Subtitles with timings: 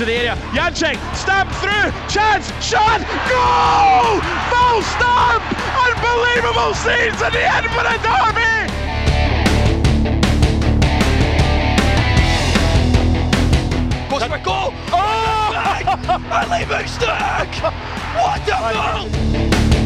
[0.00, 0.36] into the area.
[0.52, 4.20] Janczek, stamp through, chance, shot, goal!
[4.48, 5.42] Full stamp!
[5.76, 8.50] Unbelievable scenes at the end for the derby!
[14.08, 14.72] For a goal!
[14.90, 15.52] Oh!
[16.30, 17.52] Ali Moostak!
[18.16, 19.79] What a goal!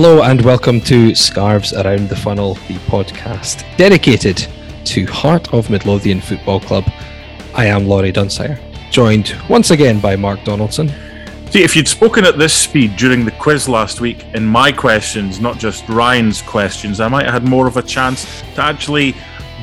[0.00, 4.46] Hello and welcome to Scarves Around the Funnel, the podcast dedicated
[4.84, 6.84] to Heart of Midlothian Football Club.
[7.52, 8.60] I am Laurie Dunsire,
[8.92, 10.88] joined once again by Mark Donaldson.
[11.50, 15.40] See, if you'd spoken at this speed during the quiz last week in my questions,
[15.40, 19.16] not just Ryan's questions, I might have had more of a chance to actually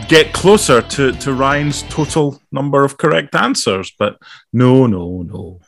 [0.09, 3.93] get closer to, to Ryan's total number of correct answers.
[3.97, 4.17] But
[4.51, 5.61] no, no, no.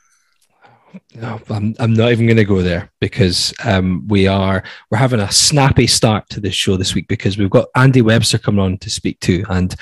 [1.15, 5.19] No, I'm, I'm not even going to go there because um, we are we're having
[5.19, 8.77] a snappy start to this show this week because we've got Andy Webster coming on
[8.79, 9.75] to speak to, and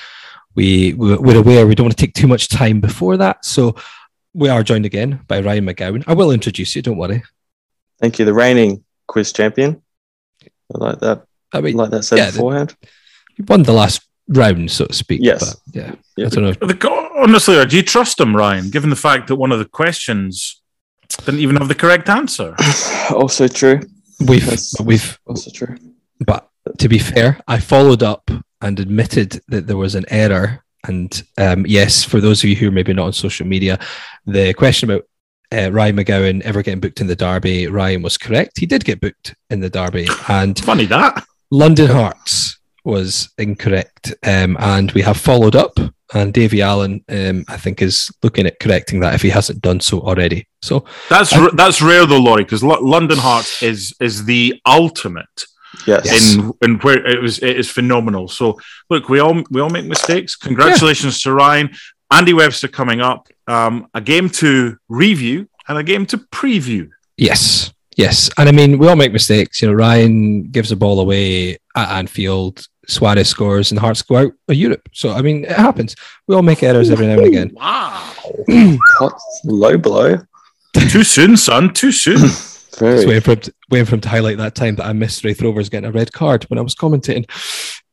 [0.56, 3.76] we we're aware we don't want to take too much time before that, so
[4.34, 6.04] we are joined again by Ryan McGowan.
[6.08, 7.24] I will introduce you, don't worry.
[8.00, 9.82] Thank you, the reigning quiz champion.
[10.44, 11.26] I like that.
[11.54, 12.76] I I mean, like that said yeah, the- beforehand.
[13.38, 15.22] you won the last round, so to speak.
[15.24, 15.56] Yes.
[15.56, 16.26] but yeah, Yeah.
[16.26, 16.52] I don't know.
[16.54, 20.62] The, honestly, do you trust him, Ryan, given the fact that one of the questions
[21.26, 22.56] didn't even have the correct answer?
[23.12, 23.82] also true.
[24.28, 25.76] We've That's- we've Also true.
[26.26, 28.30] But to be fair, I followed up
[28.62, 30.64] and admitted that there was an error.
[30.88, 33.80] And um, yes, for those of you who are maybe not on social media,
[34.26, 35.04] the question about
[35.52, 38.60] uh, Ryan McGowan ever getting booked in the Derby, Ryan was correct.
[38.60, 41.24] He did get booked in the Derby, and Funny that.
[41.52, 44.14] London Hearts was incorrect.
[44.24, 45.78] Um, and we have followed up,
[46.14, 49.80] and Davy Allen, um, I think, is looking at correcting that if he hasn't done
[49.80, 50.48] so already.
[50.62, 55.46] So That's I- r that's rare though, Laurie, because London Hearts is is the ultimate
[55.88, 56.06] Yes.
[56.06, 56.34] Yes.
[56.36, 58.28] in in where it was it is phenomenal.
[58.28, 60.36] So look, we all we all make mistakes.
[60.36, 61.70] Congratulations to Ryan,
[62.12, 63.28] Andy Webster coming up.
[63.48, 66.90] Um, a game to review and a game to preview.
[67.18, 69.62] Yes, yes, and I mean we all make mistakes.
[69.62, 74.32] You know, Ryan gives a ball away at Anfield, Suarez scores, and Hearts go out
[74.48, 74.88] of Europe.
[74.94, 75.96] So I mean, it happens.
[76.28, 77.52] We all make errors every now and again.
[77.54, 78.14] Wow,
[78.98, 80.18] Hot, low blow.
[80.74, 81.74] too soon, son.
[81.74, 82.20] Too soon.
[82.76, 83.06] Just Very.
[83.06, 85.42] waiting for, him to, waiting for him to highlight that time that I missed Raith
[85.42, 87.26] Rovers getting a red card when I was commentating.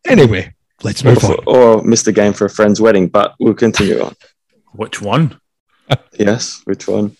[0.08, 1.36] Anyway, let's move on.
[1.46, 4.16] Or missed a game for a friend's wedding, but we'll continue on.
[4.72, 5.40] Which one?
[6.18, 6.62] Yes.
[6.64, 7.16] Which one?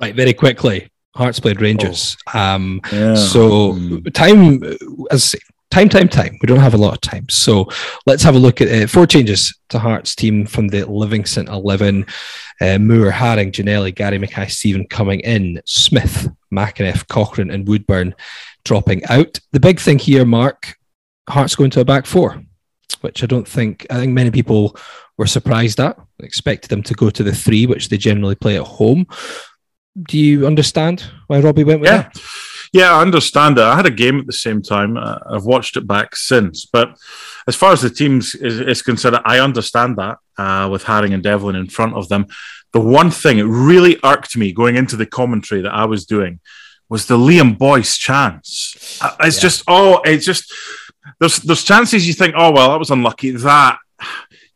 [0.00, 0.90] Right, very quickly.
[1.16, 2.16] Hearts played Rangers.
[2.34, 3.14] Um, Yeah.
[3.14, 4.12] So Mm.
[4.14, 4.76] time, as
[5.12, 5.38] I say,
[5.70, 6.38] time, time, time.
[6.40, 7.28] We don't have a lot of time.
[7.28, 7.68] So
[8.06, 12.06] let's have a look at uh, four changes to Hearts team from the Livingston 11.
[12.60, 18.14] Uh, Moore, Haring, Ginnelly, Gary Mackay, Stephen coming in, Smith, McEneff, Cochrane, and Woodburn
[18.64, 19.38] dropping out.
[19.52, 20.76] The big thing here, Mark,
[21.28, 22.40] Hearts going to a back four,
[23.00, 24.76] which I don't think, I think many people
[25.18, 25.98] were surprised at.
[26.20, 29.06] Expected them to go to the three, which they generally play at home.
[30.02, 32.02] Do you understand why Robbie went with Yeah.
[32.02, 32.20] that?
[32.72, 33.66] Yeah, I understand that.
[33.68, 34.96] I had a game at the same time.
[34.96, 36.66] Uh, I've watched it back since.
[36.66, 36.98] But
[37.46, 41.22] as far as the teams is, is concerned, I understand that uh, with Haring and
[41.22, 42.26] Devlin in front of them.
[42.72, 46.40] The one thing it really irked me going into the commentary that I was doing
[46.90, 48.98] was the Liam Boyce chance.
[49.00, 49.42] Uh, It's Yeah.
[49.42, 50.52] just, oh, it's just,
[51.18, 53.30] there's, there's chances you think, oh, well, that was unlucky.
[53.30, 53.78] That,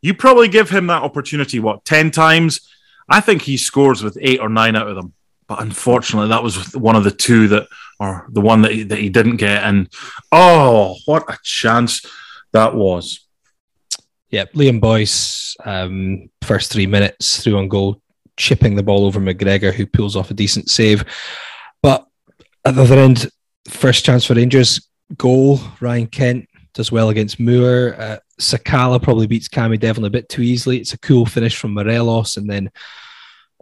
[0.01, 2.61] you probably give him that opportunity, what, 10 times?
[3.09, 5.13] I think he scores with eight or nine out of them.
[5.51, 7.67] But unfortunately, that was one of the two that,
[7.99, 9.63] or the one that he, that he didn't get.
[9.63, 9.89] And
[10.31, 12.05] oh, what a chance
[12.53, 13.27] that was.
[14.29, 18.01] Yeah, Liam Boyce, um, first three minutes through on goal,
[18.37, 21.03] chipping the ball over McGregor, who pulls off a decent save.
[21.83, 22.07] But
[22.63, 23.29] at the other end,
[23.67, 24.87] first chance for Rangers,
[25.17, 25.59] goal.
[25.81, 27.95] Ryan Kent does well against Moore.
[27.97, 30.77] Uh, Sakala probably beats Cammy Devlin a bit too easily.
[30.77, 32.71] It's a cool finish from Morelos, and then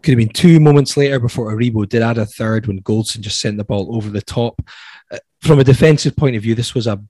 [0.04, 3.40] could have been two moments later before Aribo did add a third when Goldson just
[3.40, 4.62] sent the ball over the top.
[5.12, 7.02] Uh, from a defensive point of view, this was a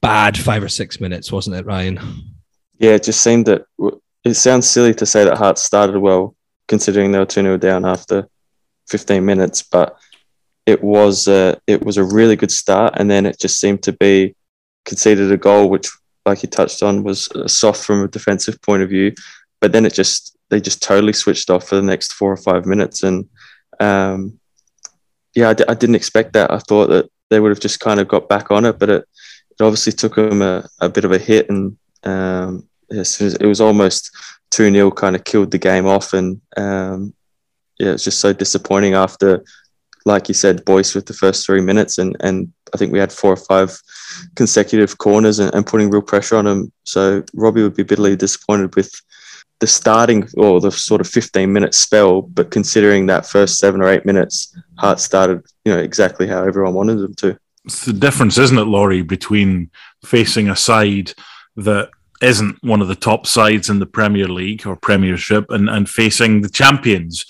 [0.00, 1.98] bad five or six minutes, wasn't it, Ryan?
[2.78, 3.64] Yeah, it just seemed that
[4.24, 6.34] it sounds silly to say that Hearts started well,
[6.68, 8.28] considering they were 2 0 down after
[8.88, 9.96] 15 minutes, but
[10.66, 13.92] it was uh, it was a really good start, and then it just seemed to
[13.92, 14.34] be
[14.84, 15.88] conceded a goal, which,
[16.26, 19.12] like you touched on, was uh, soft from a defensive point of view.
[19.60, 22.66] But then it just they just totally switched off for the next four or five
[22.66, 23.28] minutes, and
[23.80, 24.38] um,
[25.34, 26.50] yeah, I d- I didn't expect that.
[26.50, 29.04] I thought that they would have just kind of got back on it, but it
[29.58, 34.10] it obviously took them a, a bit of a hit, and um, it was almost
[34.50, 37.14] two 0 kind of killed the game off, and um,
[37.78, 39.44] yeah, it's just so disappointing after,
[40.04, 43.12] like you said, Boyce with the first three minutes, and and I think we had
[43.12, 43.76] four or five
[44.34, 46.72] consecutive corners and, and putting real pressure on him.
[46.84, 48.92] So Robbie would be bitterly disappointed with
[49.60, 53.88] the starting or the sort of 15 minute spell, but considering that first seven or
[53.88, 57.38] eight minutes, Hart started, you know, exactly how everyone wanted them to.
[57.64, 59.70] It's the difference, isn't it, Laurie, between
[60.04, 61.12] facing a side
[61.56, 61.90] that
[62.22, 66.42] isn't one of the top sides in the Premier League or Premiership and, and facing
[66.42, 67.24] the champions.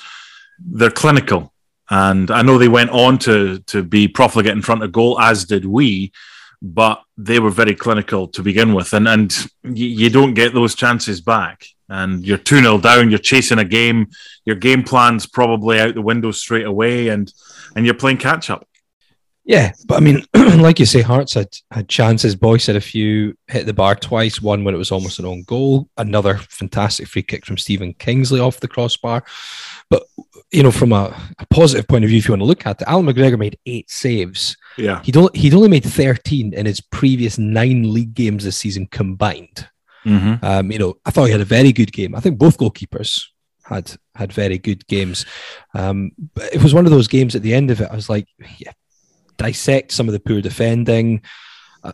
[0.58, 1.52] They're clinical.
[1.88, 5.44] And I know they went on to, to be profligate in front of goal, as
[5.44, 6.12] did we,
[6.61, 8.93] but they were very clinical to begin with.
[8.93, 9.32] And, and
[9.62, 13.65] you, you don't get those chances back and you're 2 0 down, you're chasing a
[13.65, 14.09] game,
[14.44, 17.33] your game plan's probably out the window straight away, and
[17.75, 18.67] and you're playing catch up.
[19.47, 22.35] Yeah, but I mean, like you say, Hearts had, had chances.
[22.35, 25.44] Boyce had a few, hit the bar twice, one when it was almost an own
[25.44, 29.25] goal, another fantastic free kick from Stephen Kingsley off the crossbar.
[29.88, 30.03] But,
[30.50, 32.83] you know, from a, a positive point of view, if you want to look at
[32.83, 34.56] it, Alan McGregor made eight saves.
[34.77, 35.00] Yeah.
[35.05, 39.69] He'd only, he'd only made 13 in his previous nine league games this season combined.
[40.06, 40.44] Mm-hmm.
[40.44, 42.14] Um, you know, I thought he had a very good game.
[42.14, 43.25] I think both goalkeepers
[43.64, 45.26] had had very good games.
[45.75, 47.91] Um, but it was one of those games at the end of it.
[47.91, 48.73] I was like, yeah,
[49.37, 51.23] dissect some of the poor defending,
[51.82, 51.93] uh,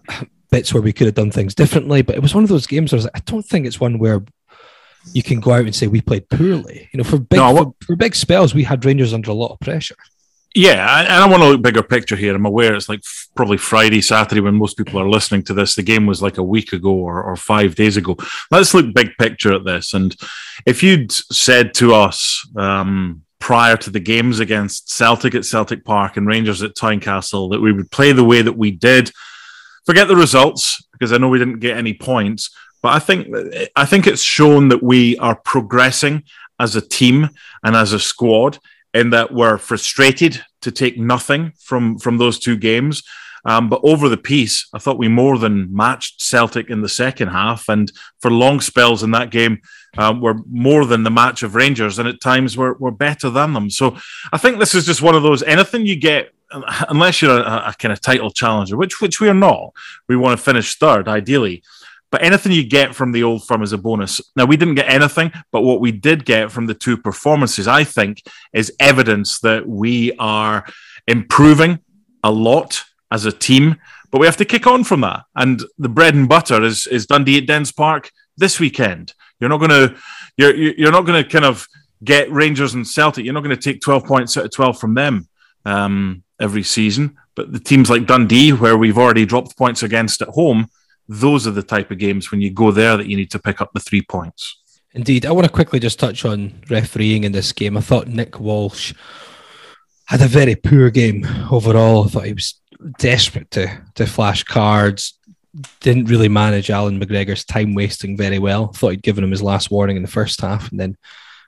[0.50, 2.02] bits where we could have done things differently.
[2.02, 3.80] But it was one of those games where I was like, I don't think it's
[3.80, 4.22] one where
[5.12, 6.88] you can go out and say we played poorly.
[6.92, 9.52] You know, for big no, for, for big spells, we had Rangers under a lot
[9.52, 9.96] of pressure.
[10.54, 12.34] Yeah, and I want to look bigger picture here.
[12.34, 13.02] I'm aware it's like
[13.34, 15.74] probably Friday, Saturday when most people are listening to this.
[15.74, 18.16] The game was like a week ago or, or five days ago.
[18.50, 19.94] Let's look big picture at this.
[19.94, 20.14] And
[20.66, 26.18] if you'd said to us um, prior to the games against Celtic at Celtic Park
[26.18, 29.10] and Rangers at Tynecastle that we would play the way that we did,
[29.86, 32.50] forget the results because I know we didn't get any points.
[32.82, 33.28] But I think
[33.74, 36.24] I think it's shown that we are progressing
[36.60, 37.30] as a team
[37.62, 38.58] and as a squad
[38.94, 43.02] in that we're frustrated to take nothing from from those two games.
[43.44, 47.28] Um, but over the piece, I thought we more than matched Celtic in the second
[47.28, 47.90] half, and
[48.20, 49.62] for long spells in that game,
[49.98, 53.52] um, we're more than the match of Rangers, and at times we're we're better than
[53.52, 53.68] them.
[53.68, 53.96] So
[54.32, 55.42] I think this is just one of those.
[55.42, 56.32] Anything you get,
[56.88, 59.72] unless you're a, a kind of title challenger, which which we are not,
[60.08, 61.64] we want to finish third ideally.
[62.12, 64.20] But anything you get from the old firm is a bonus.
[64.36, 67.84] Now, we didn't get anything, but what we did get from the two performances, I
[67.84, 68.22] think,
[68.52, 70.66] is evidence that we are
[71.08, 71.80] improving
[72.22, 73.76] a lot as a team.
[74.10, 75.22] But we have to kick on from that.
[75.34, 79.14] And the bread and butter is, is Dundee at Dens Park this weekend.
[79.40, 79.96] You're not going to
[80.36, 81.66] you're you're not going to kind of
[82.04, 83.24] get Rangers and Celtic.
[83.24, 85.28] You're not going to take 12 points out of 12 from them
[85.64, 87.16] um, every season.
[87.34, 90.68] But the teams like Dundee, where we've already dropped points against at home,
[91.08, 93.60] those are the type of games when you go there that you need to pick
[93.60, 94.58] up the three points.
[94.94, 95.24] Indeed.
[95.24, 97.76] I want to quickly just touch on refereeing in this game.
[97.76, 98.92] I thought Nick Walsh
[100.06, 102.04] had a very poor game overall.
[102.04, 102.60] I thought he was
[102.98, 105.18] desperate to, to flash cards,
[105.80, 108.68] didn't really manage Alan McGregor's time wasting very well.
[108.68, 110.70] Thought he'd given him his last warning in the first half.
[110.70, 110.96] And then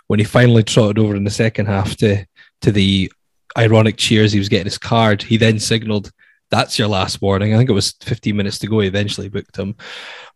[0.06, 2.24] when he finally trotted over in the second half to,
[2.62, 3.12] to the
[3.56, 6.10] ironic cheers he was getting his card, he then signalled
[6.54, 7.52] that's your last warning.
[7.52, 8.78] I think it was 15 minutes to go.
[8.78, 9.74] He eventually booked him.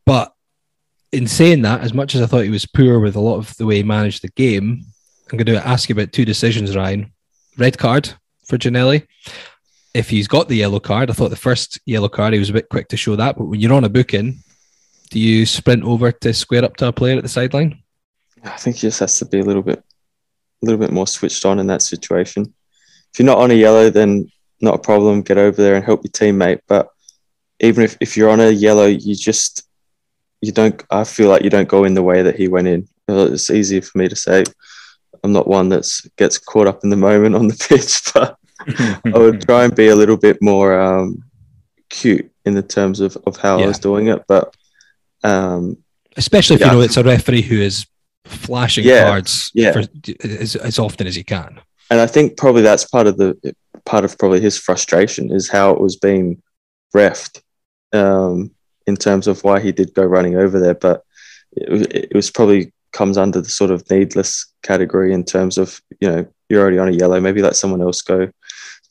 [0.04, 0.32] But
[1.12, 3.56] in saying that, as much as I thought he was poor with a lot of
[3.56, 4.84] the way he managed the game,
[5.30, 7.12] I'm going to ask you about two decisions, Ryan.
[7.56, 8.12] Red card
[8.46, 9.06] for Ginnelly.
[9.94, 12.54] If he's got the yellow card, I thought the first yellow card, he was a
[12.54, 13.36] bit quick to show that.
[13.36, 14.42] But when you're on a booking,
[15.10, 17.80] do you sprint over to square up to a player at the sideline?
[18.42, 21.44] I think he just has to be a little bit, a little bit more switched
[21.44, 22.52] on in that situation.
[23.12, 25.22] If you're not on a yellow, then not a problem.
[25.22, 26.60] Get over there and help your teammate.
[26.66, 26.88] But
[27.60, 29.68] even if, if you're on a yellow, you just
[30.40, 30.82] you don't.
[30.90, 32.88] I feel like you don't go in the way that he went in.
[33.08, 34.44] It's easy for me to say.
[35.24, 38.36] I'm not one that gets caught up in the moment on the pitch, but
[39.14, 41.24] I would try and be a little bit more um,
[41.88, 43.64] cute in the terms of, of how yeah.
[43.64, 44.22] I was doing it.
[44.28, 44.54] But
[45.24, 45.78] um,
[46.16, 46.68] especially if yeah.
[46.68, 47.86] you know it's a referee who is
[48.24, 49.72] flashing yeah, cards yeah.
[49.72, 49.84] For,
[50.24, 51.60] as, as often as he can.
[51.90, 53.54] And I think probably that's part of the
[53.88, 56.42] part of probably his frustration is how it was being
[56.94, 57.40] refed
[57.94, 58.50] um,
[58.86, 60.74] in terms of why he did go running over there.
[60.74, 61.02] But
[61.52, 66.08] it, it was probably comes under the sort of needless category in terms of you
[66.08, 67.18] know you're already on a yellow.
[67.18, 68.30] Maybe let someone else go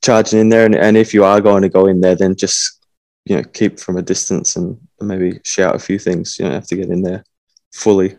[0.04, 2.84] charging in there, and, and if you are going to go in there, then just
[3.26, 6.38] you know keep from a distance and maybe shout a few things.
[6.40, 7.24] You don't have to get in there
[7.72, 8.18] fully.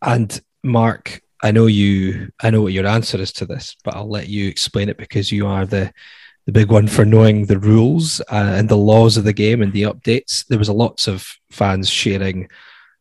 [0.00, 2.32] And Mark, I know you.
[2.42, 5.30] I know what your answer is to this, but I'll let you explain it because
[5.30, 5.92] you are the
[6.46, 9.72] the big one for knowing the rules uh, and the laws of the game and
[9.72, 10.46] the updates.
[10.46, 12.48] There was a lots of fans sharing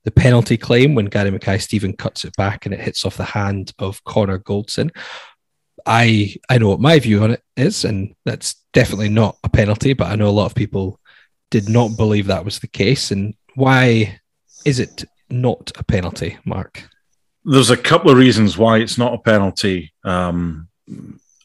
[0.03, 3.23] the penalty claim when Gary Mackay Steven cuts it back and it hits off the
[3.23, 4.91] hand of Connor Goldson.
[5.85, 9.93] I I know what my view on it is, and that's definitely not a penalty.
[9.93, 10.99] But I know a lot of people
[11.49, 13.09] did not believe that was the case.
[13.11, 14.19] And why
[14.65, 16.83] is it not a penalty, Mark?
[17.45, 20.69] There's a couple of reasons why it's not a penalty, um,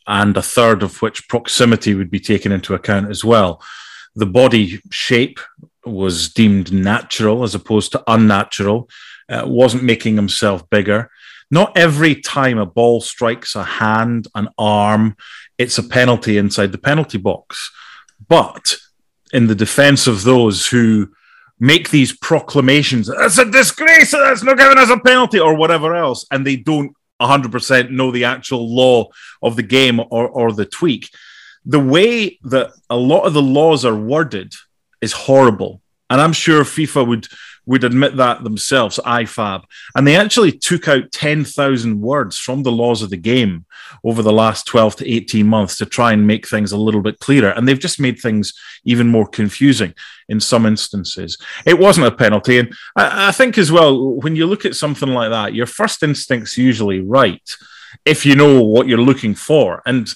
[0.06, 3.62] and a third of which proximity would be taken into account as well.
[4.14, 5.38] The body shape
[5.84, 8.88] was deemed natural as opposed to unnatural,
[9.28, 11.10] uh, wasn't making himself bigger.
[11.50, 15.16] Not every time a ball strikes a hand, an arm,
[15.56, 17.70] it's a penalty inside the penalty box.
[18.28, 18.76] But
[19.32, 21.10] in the defense of those who
[21.60, 26.26] make these proclamations, it's a disgrace, that's not giving us a penalty, or whatever else,
[26.30, 29.08] and they don't 100% know the actual law
[29.42, 31.10] of the game or, or the tweak.
[31.64, 34.54] The way that a lot of the laws are worded
[35.00, 35.82] is horrible.
[36.10, 37.26] And I'm sure FIFA would
[37.68, 39.62] would admit that themselves, IFAB.
[39.94, 43.66] And they actually took out 10,000 words from the laws of the game
[44.02, 47.18] over the last 12 to 18 months to try and make things a little bit
[47.18, 47.50] clearer.
[47.50, 49.92] And they've just made things even more confusing
[50.30, 51.36] in some instances.
[51.66, 52.58] It wasn't a penalty.
[52.58, 56.02] And I, I think as well, when you look at something like that, your first
[56.02, 57.48] instinct's usually right
[58.06, 59.82] if you know what you're looking for.
[59.84, 60.10] And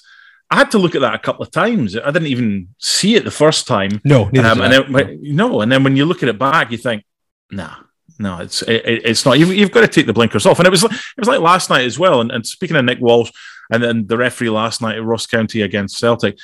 [0.50, 1.96] I had to look at that a couple of times.
[1.96, 4.00] I didn't even see it the first time.
[4.04, 7.04] No, um, and then, no, and then when you look at it back, you think,
[7.52, 7.76] nah,
[8.18, 9.38] no, it's it, it's not.
[9.38, 10.58] You've, you've, got to take the blinkers off.
[10.58, 12.20] And it was it was like last night as well.
[12.20, 13.30] And, and speaking of Nick Walsh,
[13.70, 16.38] and then the referee last night at Ross County against Celtic,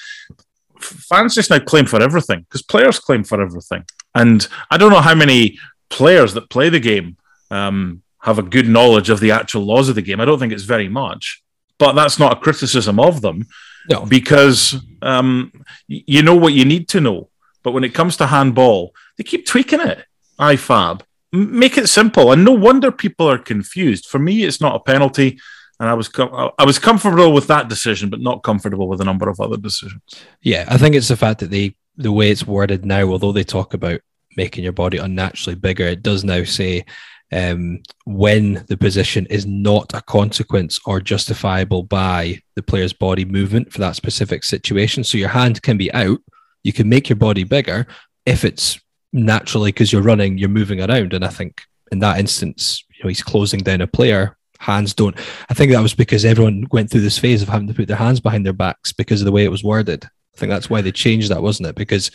[0.81, 3.85] fans just now claim for everything because players claim for everything.
[4.15, 5.59] And I don't know how many
[5.91, 7.17] players that play the game
[7.50, 10.21] um, have a good knowledge of the actual laws of the game.
[10.21, 11.43] I don't think it's very much,
[11.79, 13.47] but that's not a criticism of them.
[13.91, 14.05] No.
[14.05, 15.53] Because um,
[15.87, 17.31] you know what you need to know.
[17.62, 20.05] But when it comes to handball, they keep tweaking it.
[20.38, 21.02] IFAB.
[21.33, 22.33] Make it simple.
[22.33, 24.07] And no wonder people are confused.
[24.07, 25.38] For me, it's not a penalty.
[25.80, 29.04] And I was com- I was comfortable with that decision, but not comfortable with a
[29.04, 30.02] number of other decisions.
[30.42, 33.45] Yeah, I think it's the fact that they the way it's worded now, although they
[33.45, 34.00] talk about
[34.37, 36.85] making your body unnaturally bigger, it does now say
[37.33, 43.73] um, when the position is not a consequence or justifiable by the player's body movement
[43.73, 45.04] for that specific situation.
[45.04, 46.21] So your hand can be out,
[46.62, 47.87] you can make your body bigger
[48.25, 48.80] if it's
[49.12, 51.15] naturally because you're running, you're moving around.
[51.15, 51.62] And I think
[51.93, 54.37] in that instance, you know, he's closing down a player.
[54.59, 55.17] Hands don't.
[55.49, 57.97] I think that was because everyone went through this phase of having to put their
[57.97, 60.05] hands behind their backs because of the way it was worded.
[60.05, 61.77] I think that's why they changed that, wasn't it?
[61.77, 62.11] Because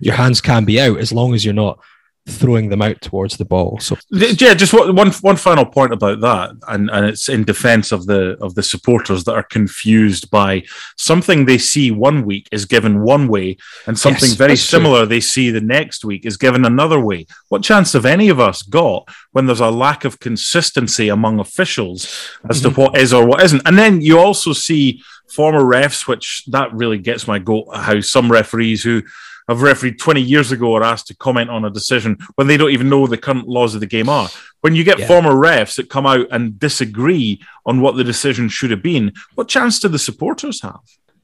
[0.00, 1.78] your hands can be out as long as you're not
[2.26, 3.78] throwing them out towards the ball.
[3.80, 8.06] So yeah, just one one final point about that, and, and it's in defence of
[8.06, 10.64] the of the supporters that are confused by
[10.96, 15.06] something they see one week is given one way, and something yes, very similar true.
[15.08, 17.26] they see the next week is given another way.
[17.48, 22.04] What chance have any of us got when there's a lack of consistency among officials
[22.48, 22.74] as mm-hmm.
[22.74, 23.62] to what is or what isn't?
[23.66, 27.66] And then you also see former refs, which that really gets my goat.
[27.74, 29.02] How some referees who
[29.48, 32.70] have refereed 20 years ago are asked to comment on a decision when they don't
[32.70, 34.28] even know the current laws of the game are.
[34.60, 35.06] When you get yeah.
[35.06, 39.48] former refs that come out and disagree on what the decision should have been, what
[39.48, 40.80] chance do the supporters have?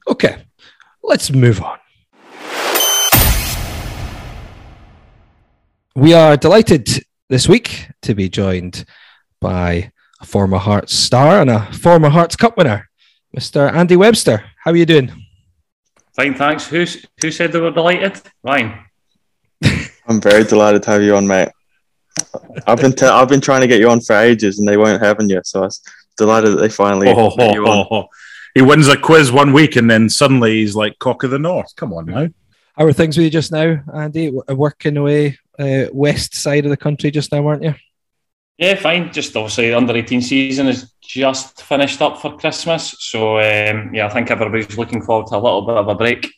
[0.07, 0.43] Okay,
[1.03, 1.79] let's move on.
[5.95, 6.87] We are delighted
[7.29, 8.85] this week to be joined
[9.39, 12.89] by a former Hearts star and a former Hearts Cup winner,
[13.35, 13.71] Mr.
[13.73, 14.43] Andy Webster.
[14.63, 15.20] How are you doing?
[16.15, 16.67] Fine, thanks.
[16.67, 16.85] Who
[17.21, 18.21] who said they were delighted?
[18.43, 18.79] Ryan.
[20.07, 21.49] I'm very delighted to have you on, mate.
[22.67, 25.03] I've been i I've been trying to get you on for ages, and they weren't
[25.03, 25.41] having you.
[25.43, 25.81] So I was
[26.17, 27.07] delighted that they finally.
[27.09, 27.87] Oh, oh, you on.
[27.89, 28.07] Oh,
[28.53, 31.75] he wins a quiz one week, and then suddenly he's like cock of the north.
[31.75, 32.27] Come on now.
[32.75, 34.31] How are things with you just now, Andy?
[34.49, 37.75] Working away uh, west side of the country just now, weren't you?
[38.61, 39.11] Yeah, fine.
[39.11, 42.95] Just obviously under 18 season is just finished up for Christmas.
[42.99, 46.31] So um, yeah, I think everybody's looking forward to a little bit of a break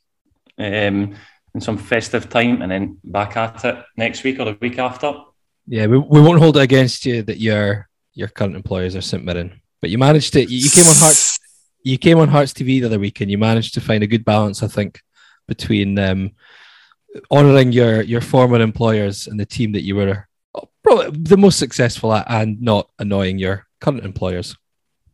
[0.58, 1.16] um,
[1.54, 5.14] and some festive time and then back at it next week or the week after.
[5.68, 9.26] Yeah, we, we won't hold it against you that your your current employers are St
[9.26, 9.62] Mirren.
[9.82, 11.38] But you managed to you came on Hearts
[11.84, 14.24] you came on Hearts TV the other week and you managed to find a good
[14.24, 15.02] balance, I think,
[15.50, 16.32] between um,
[17.30, 20.26] honouring your your former employers and the team that you were
[20.84, 24.58] probably the most successful at and not annoying your current employers.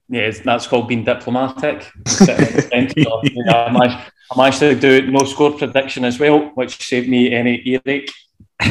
[0.09, 1.87] Yeah, that's called being diplomatic.
[2.07, 8.11] I, I managed to do no score prediction as well, which saved me any earache.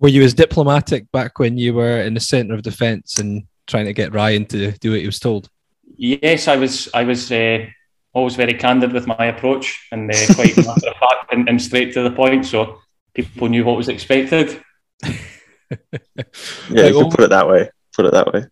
[0.00, 3.86] were you as diplomatic back when you were in the centre of defence and trying
[3.86, 5.48] to get Ryan to do what he was told?
[5.96, 6.88] Yes, I was.
[6.92, 7.66] I was uh,
[8.12, 11.94] always very candid with my approach and uh, quite matter of fact and, and straight
[11.94, 12.46] to the point.
[12.46, 12.80] So
[13.14, 14.60] people knew what was expected.
[16.70, 17.70] Yeah, you could put it that way.
[17.94, 18.46] Put it that way.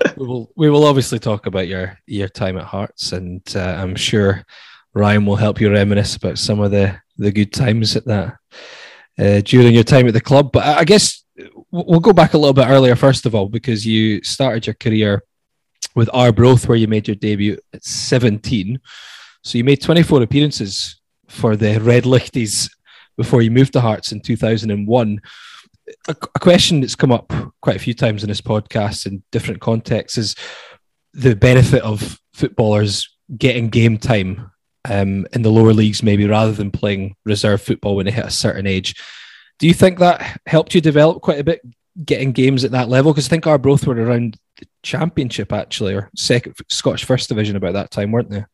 [0.16, 3.94] we will we will obviously talk about your your time at Hearts, and uh, I'm
[3.94, 4.44] sure
[4.94, 8.36] Ryan will help you reminisce about some of the the good times at that
[9.18, 10.52] uh, during your time at the club.
[10.52, 11.22] But I I guess
[11.70, 15.22] we'll go back a little bit earlier, first of all, because you started your career
[15.94, 18.80] with Arbroath, where you made your debut at 17.
[19.42, 22.70] So you made 24 appearances for the Red Lichties
[23.16, 25.20] before you moved to Hearts in 2001.
[26.08, 29.60] A, a question that's come up quite a few times in this podcast in different
[29.60, 30.36] contexts is
[31.12, 34.50] the benefit of footballers getting game time
[34.88, 38.30] um, in the lower leagues, maybe rather than playing reserve football when they hit a
[38.30, 38.94] certain age.
[39.58, 41.60] Do you think that helped you develop quite a bit,
[42.04, 43.12] getting games at that level?
[43.12, 47.74] Because I think Arbroath were around the championship actually, or second Scottish First Division about
[47.74, 48.44] that time, weren't they?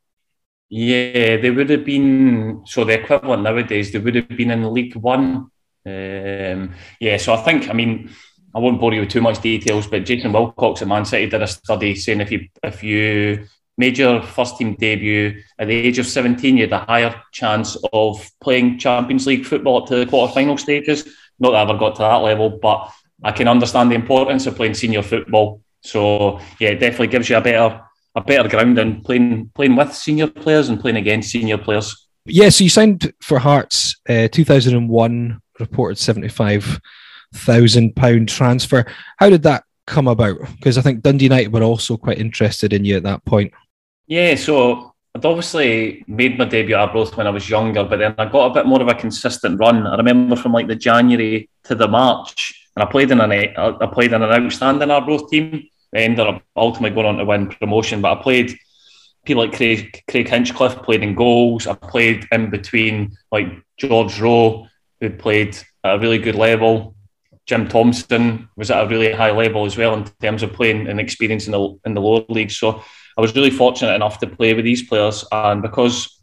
[0.70, 3.90] Yeah, they would have been so the equivalent nowadays.
[3.90, 5.50] They would have been in League One.
[5.86, 8.10] Um, yeah, so I think I mean
[8.54, 11.42] I won't bore you with too much details, but Jason Wilcox at Man City did
[11.42, 15.98] a study saying if you if you made your first team debut at the age
[15.98, 20.06] of 17, you had a higher chance of playing Champions League football up to the
[20.06, 21.08] quarter final stages.
[21.38, 22.90] Not that I ever got to that level, but
[23.22, 25.62] I can understand the importance of playing senior football.
[25.82, 27.80] So yeah, it definitely gives you a better
[28.14, 32.08] a better ground in playing playing with senior players and playing against senior players.
[32.24, 38.84] Yeah, so you signed for Hearts uh, 2001, reported 75,000 pound transfer.
[39.18, 40.38] How did that come about?
[40.56, 43.52] Because I think Dundee United were also quite interested in you at that point.
[44.06, 48.14] Yeah, so I'd obviously made my debut at Arbroath when I was younger, but then
[48.18, 49.86] I got a bit more of a consistent run.
[49.86, 53.86] I remember from like the January to the March, and I played in an I
[53.86, 55.66] played in an outstanding Arbroath team.
[55.94, 58.56] I ended up ultimately going on to win promotion, but I played
[59.24, 61.66] people like Craig, Craig Hinchcliffe played in goals.
[61.66, 64.68] I played in between like George Rowe,
[65.00, 66.94] who played at a really good level.
[67.46, 71.00] Jim Thompson was at a really high level as well in terms of playing and
[71.00, 72.58] experience in the in the lower leagues.
[72.58, 72.82] So
[73.16, 76.20] I was really fortunate enough to play with these players, and because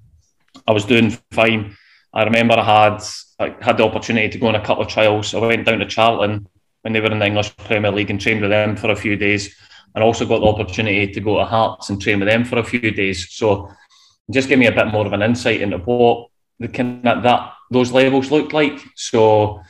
[0.67, 1.75] I was doing fine,
[2.13, 3.03] I remember I had
[3.39, 5.33] I had the opportunity to go on a couple of trials.
[5.33, 6.47] I went down to Charlton
[6.83, 9.15] when they were in the English Premier League and trained with them for a few
[9.15, 9.55] days,
[9.95, 12.63] and also got the opportunity to go to Hearts and train with them for a
[12.63, 13.31] few days.
[13.31, 13.71] So
[14.31, 16.27] just give me a bit more of an insight into what
[16.59, 18.79] the kind of that those levels looked like.
[18.95, 19.61] So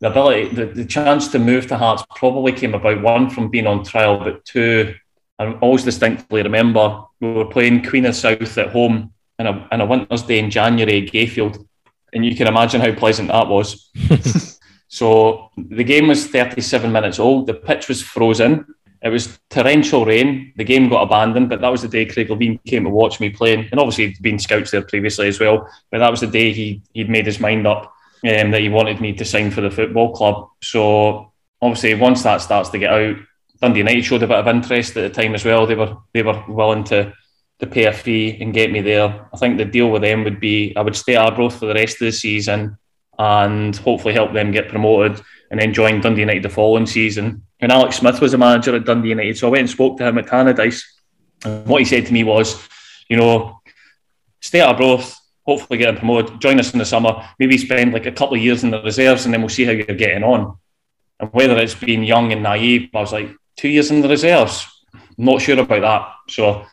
[0.00, 3.66] the ability, the, the chance to move to Hearts probably came about one from being
[3.66, 4.94] on trial, but two,
[5.38, 9.80] I always distinctly remember we were playing Queen of South at home in a, in
[9.80, 11.64] a winter's day in January at Gayfield,
[12.12, 13.90] and you can imagine how pleasant that was.
[14.88, 17.46] so the game was 37 minutes old.
[17.46, 18.66] The pitch was frozen.
[19.02, 20.52] It was torrential rain.
[20.56, 23.30] The game got abandoned, but that was the day Craig Levein came to watch me
[23.30, 25.68] playing, and obviously he'd been scouts there previously as well.
[25.90, 27.84] But that was the day he he'd made his mind up
[28.24, 30.48] um, that he wanted me to sign for the football club.
[30.62, 31.32] So
[31.62, 33.16] obviously, once that starts to get out,
[33.60, 35.66] Dundee United showed a bit of interest at the time as well.
[35.66, 37.12] They were they were willing to
[37.60, 39.28] to pay a fee and get me there.
[39.32, 41.74] I think the deal with them would be I would stay at Arbroath for the
[41.74, 42.78] rest of the season
[43.18, 47.44] and hopefully help them get promoted and then join Dundee United the following season.
[47.60, 50.06] And Alex Smith was a manager at Dundee United, so I went and spoke to
[50.06, 50.82] him at Tannadice.
[51.44, 52.60] And what he said to me was,
[53.08, 53.60] you know,
[54.40, 58.12] stay at Arbroath, hopefully get promoted, join us in the summer, maybe spend like a
[58.12, 60.56] couple of years in the reserves and then we'll see how you're getting on.
[61.20, 64.66] And whether it's being young and naive, I was like, two years in the reserves,
[65.16, 66.32] not sure about that.
[66.32, 66.64] So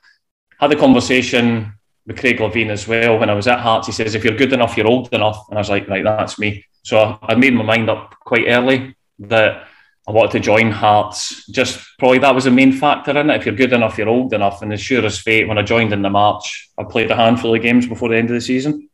[0.59, 1.73] had the conversation
[2.05, 3.87] with Craig Levein as well when I was at Hearts.
[3.87, 5.47] He says, if you're good enough, you're old enough.
[5.49, 6.65] And I was like, right, that's me.
[6.83, 9.67] So I made my mind up quite early that
[10.07, 11.47] I wanted to join Hearts.
[11.47, 13.37] Just probably that was the main factor in it.
[13.37, 14.61] If you're good enough, you're old enough.
[14.61, 17.55] And as sure as fate, when I joined in the March, I played a handful
[17.55, 18.89] of games before the end of the season.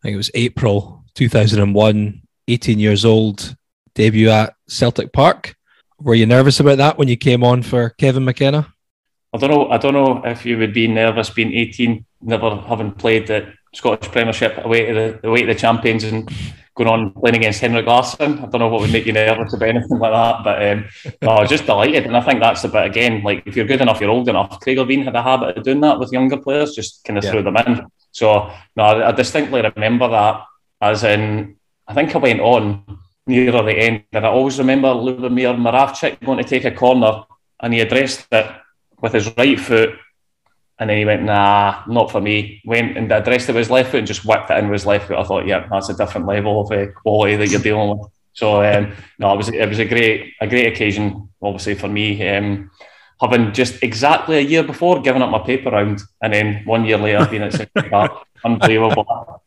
[0.00, 3.56] I think it was April 2001, 18 years old,
[3.94, 5.56] debut at Celtic Park.
[5.98, 8.72] Were you nervous about that when you came on for Kevin McKenna?
[9.32, 9.70] I don't know.
[9.70, 14.10] I don't know if you would be nervous being 18, never having played the Scottish
[14.10, 16.28] Premiership away to the away to the champions and
[16.74, 18.38] going on playing against Henrik Larsson.
[18.38, 20.84] I don't know what would make you nervous about anything like that, but um,
[21.22, 22.06] no, I was just delighted.
[22.06, 23.22] And I think that's the bit again.
[23.22, 24.60] Like if you're good enough, you're old enough.
[24.60, 27.32] Craig Levein had a habit of doing that with younger players, just kind of Yeah.
[27.32, 27.86] threw them in.
[28.12, 30.44] So no, I, I distinctly remember that.
[30.80, 31.56] As in,
[31.86, 36.38] I think I went on nearer the end, and I always remember Lubomir Moravcik going
[36.38, 37.24] to take a corner,
[37.60, 38.46] and he addressed it
[39.00, 39.90] with his right foot.
[40.80, 42.62] And then he went, nah, not for me.
[42.64, 44.86] Went and addressed it with his left foot and just whipped it in with his
[44.86, 45.18] left foot.
[45.18, 48.08] I thought, yeah, that's a different level of uh, quality that you're dealing with.
[48.32, 52.26] So um, no, it was it was a great a great occasion, obviously for me.
[52.26, 52.70] Um,
[53.20, 56.96] having just exactly a year before given up my paper round, and then one year
[56.96, 58.12] later being at Park.
[58.44, 59.42] Unbelievable.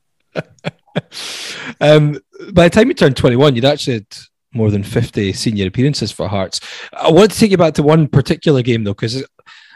[1.81, 2.19] um,
[2.51, 4.17] by the time you turned 21, you'd actually had
[4.53, 6.59] more than 50 senior appearances for Hearts.
[6.93, 9.25] I want to take you back to one particular game, though, because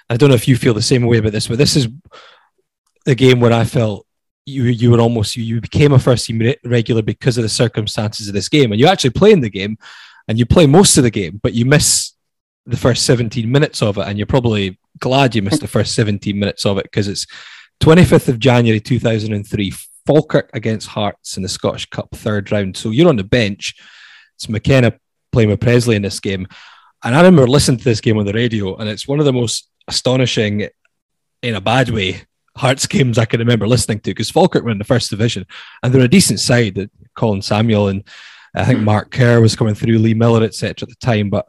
[0.09, 1.87] I don't know if you feel the same way about this, but this is
[3.05, 4.05] the game where I felt
[4.45, 8.27] you you were almost you, you became a first team regular because of the circumstances
[8.27, 9.77] of this game, and you actually play in the game,
[10.27, 12.13] and you play most of the game, but you miss
[12.65, 16.37] the first 17 minutes of it, and you're probably glad you missed the first 17
[16.37, 17.25] minutes of it because it's
[17.81, 19.73] 25th of January 2003,
[20.05, 22.75] Falkirk against Hearts in the Scottish Cup third round.
[22.75, 23.75] So you're on the bench.
[24.35, 24.97] It's McKenna
[25.31, 26.47] playing with Pressley in this game.
[27.03, 29.33] And I remember listening to this game on the radio, and it's one of the
[29.33, 30.67] most astonishing,
[31.41, 32.21] in a bad way,
[32.55, 35.45] Hearts games I can remember listening to because Falkirk were in the first division
[35.83, 36.89] and they're a decent side.
[37.15, 38.03] Colin Samuel and
[38.55, 38.85] I think hmm.
[38.85, 40.87] Mark Kerr was coming through, Lee Miller, etc.
[40.87, 41.47] at the time, but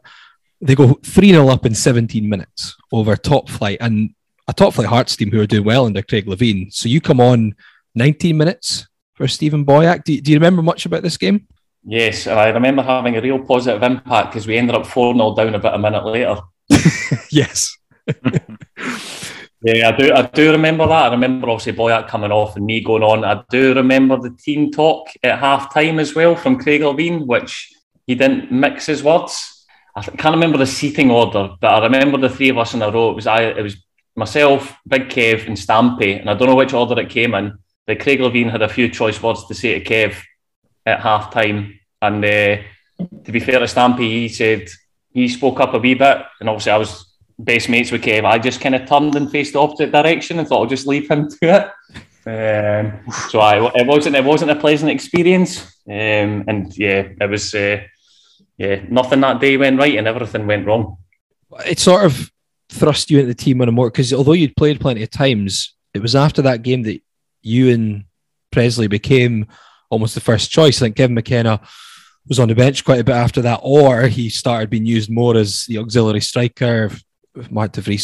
[0.61, 4.13] they go 3 0 up in 17 minutes over top flight and
[4.47, 6.71] a top flight Hearts team who are doing well under Craig Levein.
[6.71, 7.55] So you come on
[7.95, 10.03] 19 minutes for Steven Boyack.
[10.03, 11.47] Do, do you remember much about this game?
[11.83, 15.55] Yes, I remember having a real positive impact because we ended up 4 0 down
[15.55, 16.37] about a minute later.
[17.31, 17.78] yes.
[19.61, 20.13] yeah, I do.
[20.13, 21.07] I do remember that.
[21.07, 23.23] I remember obviously Boyack coming off and me going on.
[23.23, 27.71] I do remember the team talk at half time as well from Craig Levein, which
[28.07, 29.65] he didn't mix his words.
[29.95, 32.91] I can't remember the seating order, but I remember the three of us in a
[32.91, 33.11] row.
[33.11, 33.41] It was I.
[33.43, 33.75] It was
[34.15, 37.57] myself, Big Kev, and Stampy, and I don't know which order it came in.
[37.85, 40.15] But Craig Levein had a few choice words to say to Kev
[40.85, 42.57] at half time, and uh,
[43.23, 44.69] to be fair to Stampy, he said
[45.11, 47.08] he spoke up a wee bit, and obviously I was
[47.39, 48.25] best mates with Kev.
[48.25, 51.09] I just kind of turned and faced the opposite direction and thought I'll just leave
[51.09, 51.71] him to it.
[52.25, 57.55] Um, so I, it wasn't it wasn't a pleasant experience, um, and yeah, it was
[57.55, 57.81] uh,
[58.57, 60.97] yeah nothing that day went right and everything went wrong.
[61.65, 62.29] It sort of
[62.69, 65.73] thrust you into the team on a more because although you'd played plenty of times,
[65.93, 67.01] it was after that game that
[67.41, 68.03] you and
[68.51, 69.47] Pressley became
[69.89, 70.81] almost the first choice.
[70.81, 71.61] I think Kevin McKenna
[72.27, 75.35] was on the bench quite a bit after that, or he started being used more
[75.35, 76.91] as the auxiliary striker
[77.49, 77.99] Mark De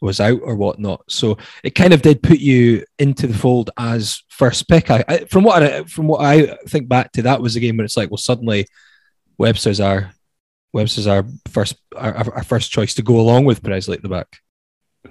[0.00, 1.02] was out or whatnot.
[1.08, 4.90] So it kind of did put you into the fold as first pick.
[4.90, 7.76] I, I from what I, from what I think back to, that was a game
[7.76, 8.66] where it's like, well, suddenly
[9.38, 10.12] Webster's our
[10.72, 14.38] Webster's our first our, our first choice to go along with Pressley at the back.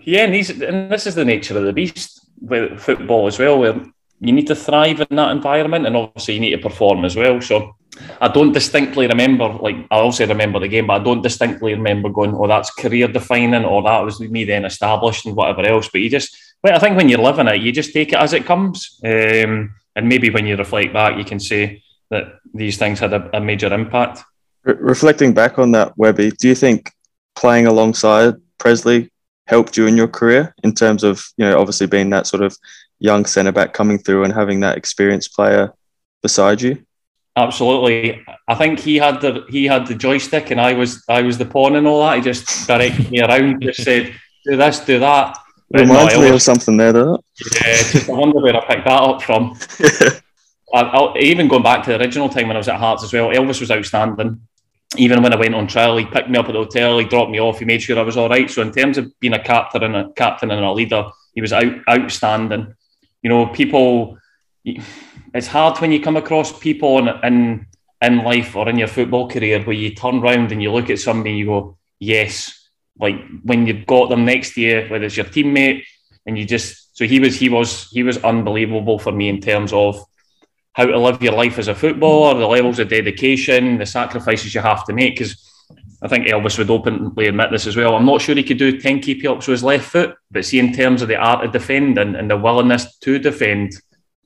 [0.02, 3.74] Yeah, and, and this is the nature of the beast with football as well, where
[4.20, 7.42] you need to thrive in that environment, and obviously you need to perform as well.
[7.42, 7.76] So
[8.22, 12.10] I don't distinctly remember, like I also remember the game, but I don't distinctly remember
[12.10, 15.90] going, "Oh, that's career defining," or "That was me then established," and whatever else.
[15.92, 18.34] But you just, well, I think when you're living it, you just take it as
[18.34, 23.00] it comes, um, and maybe when you reflect back, you can say that these things
[23.00, 24.24] had a, a major impact.
[24.64, 26.92] Re- reflecting back on that, Webby, do you think
[27.36, 29.12] playing alongside Pressley
[29.48, 32.56] helped you in your career in terms of you know obviously being that sort of
[33.00, 35.74] young centre back coming through and having that experienced player
[36.22, 36.86] beside you?
[37.36, 38.26] Absolutely.
[38.48, 41.46] I think he had the he had the joystick and I was I was the
[41.46, 42.18] pawn and all that.
[42.18, 44.14] He just directed me around, just said,
[44.46, 45.38] do this, do that.
[45.72, 47.24] Reminds me of something there, though.
[47.64, 49.58] Yeah, just, I wonder where I picked that up from.
[50.74, 53.14] I, I, even going back to the original time when I was at Hearts as
[53.14, 54.42] well, Elvis was outstanding.
[54.98, 57.30] Even when I went on trial, he picked me up at the hotel, he dropped
[57.30, 58.50] me off, he made sure I was all right.
[58.50, 61.54] So in terms of being a captain and a captain and a leader, he was
[61.54, 62.74] out, outstanding.
[63.22, 64.18] You know, people
[65.34, 67.68] it's hard when you come across people in, in
[68.02, 71.00] in life or in your football career where you turn around and you look at
[71.00, 72.70] somebody and you go, yes.
[72.98, 75.84] Like when you've got them next to you, whether it's your teammate,
[76.26, 79.72] and you just so he was he was he was unbelievable for me in terms
[79.72, 80.04] of
[80.74, 84.62] how to live your life as a footballer, the levels of dedication, the sacrifices you
[84.62, 85.16] have to make.
[85.16, 85.46] Because
[86.02, 87.96] I think Elvis would openly admit this as well.
[87.96, 90.60] I'm not sure he could do 10 keep ups with his left foot, but see,
[90.60, 93.74] in terms of the art of defending and the willingness to defend,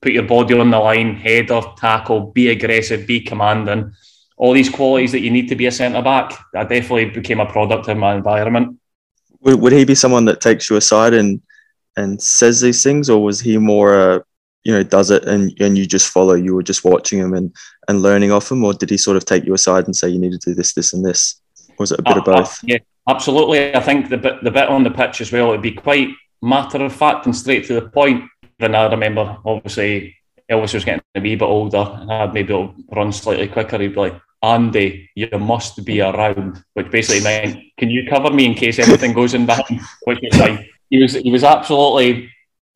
[0.04, 3.94] put your body on the line, header, tackle, be aggressive, be commanding.
[4.36, 6.38] All these qualities that you need to be a centre back.
[6.54, 8.80] I definitely became a product of my environment.
[9.42, 11.42] Would, would he be someone that takes you aside and
[11.96, 14.20] and says these things, or was he more, uh,
[14.64, 16.34] you know, does it and and you just follow?
[16.34, 17.56] You were just watching him and
[17.88, 20.20] and learning off him, or did he sort of take you aside and say you
[20.20, 21.40] need to do this, this, and this?
[21.70, 22.64] Or was it a bit uh, of both?
[22.64, 23.76] Uh, yeah, absolutely.
[23.76, 25.50] I think the bit the bit on the pitch as well.
[25.50, 26.10] It'd be quite
[26.42, 28.26] matter of fact and straight to the point
[28.64, 30.16] then I remember obviously
[30.50, 33.78] Elvis was getting a wee bit older and I'd maybe run slightly quicker.
[33.78, 38.46] He'd be like, Andy, you must be around, which basically meant, can you cover me
[38.46, 39.82] in case anything goes in behind?
[40.04, 42.30] Which was like, he was, he was absolutely,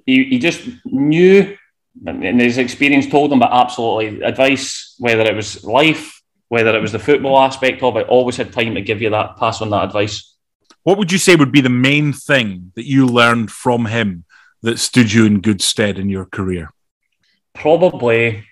[0.05, 1.57] he, he just knew,
[2.05, 6.93] and his experience told him, but absolutely advice, whether it was life, whether it was
[6.93, 9.83] the football aspect of it, always had time to give you that, pass on that
[9.83, 10.35] advice.
[10.83, 14.23] What would you say would be the main thing that you learned from him
[14.67, 16.69] that stood you in good stead in your career?
[17.53, 18.43] Probably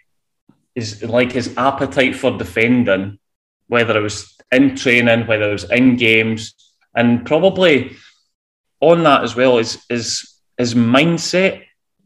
[0.74, 3.20] is like his appetite for defending,
[3.68, 6.54] whether it was in training, whether it was in games,
[6.96, 7.98] and probably
[8.80, 10.06] on that as well is is
[10.58, 11.64] his mindset.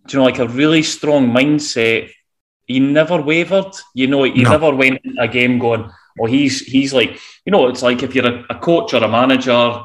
[0.08, 2.10] Do you know, like a really strong mindset.
[2.66, 3.74] He never wavered.
[3.94, 4.52] You know, he No.
[4.52, 8.28] never went a game going, "Oh, he's he's like." You know, it's like if you're
[8.28, 9.84] a, a coach or a manager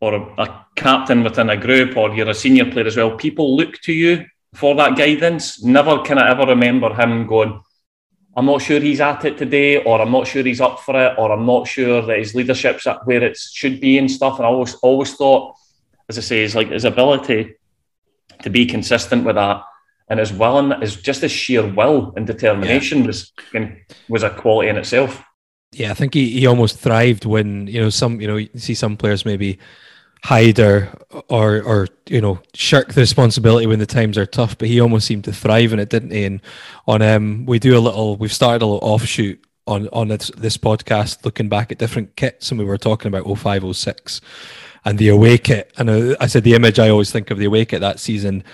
[0.00, 3.16] or a, a captain within a group or you're a senior player as well.
[3.16, 5.62] People look to you for that guidance.
[5.62, 7.60] Never can I ever remember him going,
[8.36, 11.14] I'm not sure he's at it today, or I'm not sure he's up for it,
[11.16, 14.36] or I'm not sure that his leadership's at where it should be and stuff.
[14.36, 15.54] And I always always thought,
[16.08, 17.54] as I say, is like his ability
[18.42, 19.62] to be consistent with that
[20.08, 23.32] and his willing is just his sheer will and determination was
[24.08, 25.22] was a quality in itself.
[25.72, 28.74] Yeah, I think he, he almost thrived when you know some you know you see
[28.74, 29.58] some players maybe
[30.22, 30.92] hide or
[31.28, 35.06] or or you know shirk the responsibility when the times are tough, but he almost
[35.06, 36.24] seemed to thrive in it, didn't he?
[36.24, 36.40] And
[36.86, 40.56] on um, we do a little, we've started a little offshoot on on this, this
[40.56, 44.20] podcast, looking back at different kits, and we were talking about 0506
[44.84, 45.72] and the away kit.
[45.76, 48.44] And uh, I said the image I always think of the away kit that season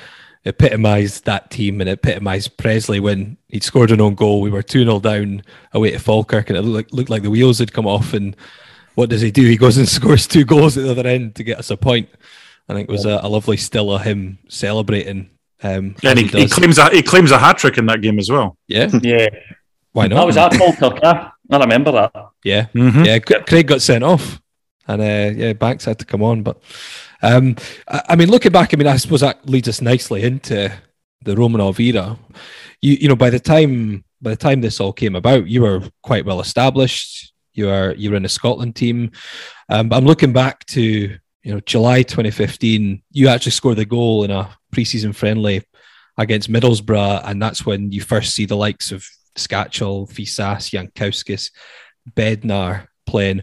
[0.45, 4.41] epitomised that team and epitomised Pressley when he'd scored an own goal.
[4.41, 7.31] We were 2 0 down away to Falkirk and it looked like, looked like the
[7.31, 8.13] wheels had come off.
[8.13, 8.37] And
[8.95, 9.43] what does he do?
[9.43, 12.09] He goes and scores two goals at the other end to get us a point.
[12.69, 15.31] I think it was a, a lovely still of him celebrating.
[15.63, 18.19] Um, And as he, he claims a, he claims a hat trick in that game
[18.19, 18.57] as well.
[18.69, 19.29] yeah, Yeah,
[19.93, 20.17] why not?
[20.17, 21.01] that was at Falkirk.
[21.03, 21.31] yeah.
[21.51, 22.13] I remember that.
[22.45, 23.05] Yeah, Mhm.
[23.05, 23.19] yeah.
[23.19, 24.41] Craig got sent off,
[24.89, 26.43] and uh, yeah, Banks had to come on.
[26.43, 26.63] But
[27.23, 27.57] um,
[27.89, 30.73] I, I mean, looking back, I mean, I suppose that leads us nicely into
[31.25, 32.19] the Romanov era.
[32.81, 35.83] You, you know, by the time by the time this all came about, you were
[36.03, 37.33] quite well established.
[37.55, 39.11] You are you were in a Scotland team.
[39.69, 41.19] Um, I'm looking back to you
[41.55, 43.03] know July 2015.
[43.11, 45.63] You actually scored the goal in a preseason friendly
[46.19, 49.07] against Middlesbrough, and that's when you first see the likes of
[49.37, 51.51] Skacel, Fyssas, Jankauskas,
[52.11, 53.43] Bednar playing.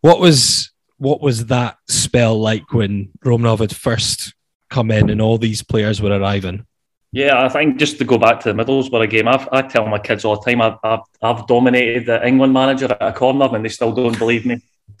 [0.00, 0.69] What was
[1.00, 4.34] what was that spell like when Romanov had first
[4.68, 6.66] come in and all these players were arriving?
[7.10, 9.98] Yeah, I think just to go back to the Middlesbrough game, I've, I tell my
[9.98, 13.64] kids all the time I've, I've, I've dominated the England manager at a corner and
[13.64, 14.60] they still don't believe me.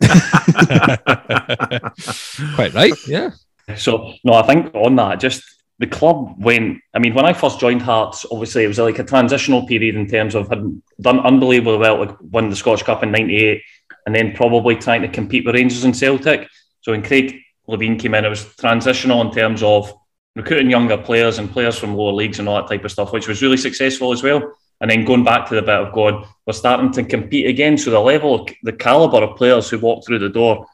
[2.54, 3.30] Quite right, yeah.
[3.76, 5.44] So, no, I think on that, just
[5.78, 6.80] the club went.
[6.94, 10.08] I mean, when I first joined Hearts, obviously it was like a transitional period in
[10.08, 10.64] terms of had
[11.00, 13.62] done unbelievably well, like won the Scottish Cup in '98,
[14.06, 16.48] and then probably trying to compete with Rangers and Celtic.
[16.80, 19.92] So when Craig Levein came in, it was transitional in terms of
[20.36, 23.28] recruiting younger players and players from lower leagues and all that type of stuff, which
[23.28, 24.52] was really successful as well.
[24.80, 27.76] And then going back to the bit of God, we're starting to compete again.
[27.76, 30.66] So the level, the caliber of players who walked through the door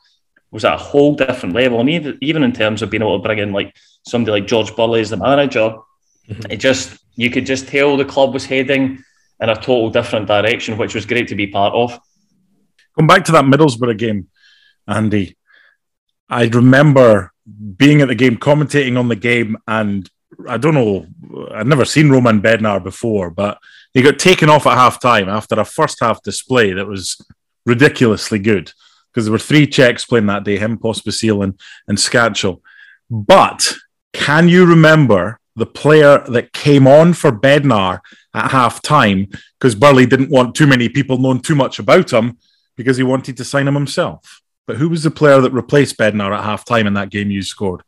[0.53, 1.81] was at a whole different level.
[1.81, 3.75] And even, even in terms of being able to bring in like
[4.07, 5.75] somebody like George Burley as the manager,
[6.29, 6.51] mm-hmm.
[6.51, 9.03] it just you could just tell the club was heading
[9.41, 11.99] in a total different direction, which was great to be part of.
[12.96, 14.28] Going back to that Middlesbrough game,
[14.88, 15.37] Andy,
[16.28, 17.32] I remember
[17.76, 20.09] being at the game, commentating on the game, and
[20.48, 21.06] I don't know,
[21.52, 23.59] I'd never seen Roman Bednar before, but
[23.92, 27.20] he got taken off at half time after a first half display that was
[27.64, 28.72] ridiculously good
[29.12, 32.61] because there were three Czechs playing that day, him, Pospisil, and, and Skacel.
[33.11, 33.74] But
[34.12, 38.00] can you remember the player that came on for Bednar
[38.35, 39.28] at half time
[39.59, 42.38] because Burley didn't want too many people knowing too much about him
[42.77, 44.43] because he wanted to sign him himself?
[44.67, 47.43] But who was the player that replaced Bednar at half time in that game you
[47.43, 47.83] scored?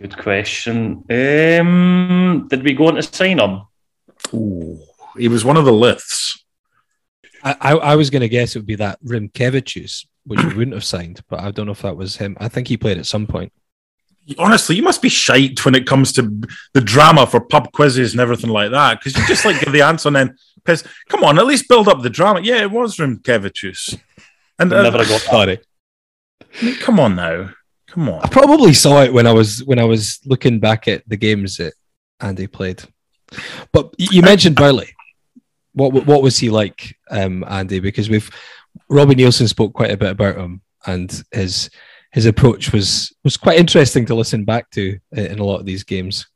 [0.00, 1.04] Good question.
[1.10, 3.62] Um, did we go on to sign him?
[4.32, 4.80] Ooh,
[5.16, 6.44] he was one of the lifts.
[7.42, 10.74] I, I, I was going to guess it would be that Rimkevicius, which we wouldn't
[10.74, 12.36] have signed, but I don't know if that was him.
[12.40, 13.52] I think he played at some point.
[14.38, 16.22] Honestly, you must be shite when it comes to
[16.72, 19.82] the drama for pub quizzes and everything like that because you just like give the
[19.82, 20.84] answer and then piss.
[21.08, 22.40] Come on, at least build up the drama.
[22.40, 24.00] Yeah, it was from Rimkevicius.
[24.58, 25.20] And uh, Never got that.
[25.20, 26.74] Sorry.
[26.80, 27.50] come on now,
[27.88, 28.20] come on.
[28.22, 31.56] I probably saw it when I was when I was looking back at the games
[31.56, 31.74] that
[32.20, 32.82] Andy played.
[33.72, 34.94] But you mentioned Burley.
[35.72, 37.80] What what was he like, um, Andy?
[37.80, 38.30] Because we've
[38.88, 41.70] Robbie Neilson spoke quite a bit about him, and his
[42.12, 45.82] his approach was was quite interesting to listen back to in a lot of these
[45.82, 46.26] games.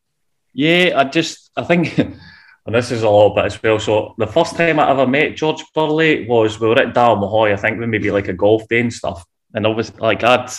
[0.53, 1.95] Yeah, I just I think,
[2.69, 3.79] and this is a little bit as well.
[3.79, 7.57] So the first time I ever met George Burley was we were at Dalmahoy, I
[7.57, 9.25] think, we maybe like a golf day and stuff.
[9.55, 10.51] And obviously, like I'd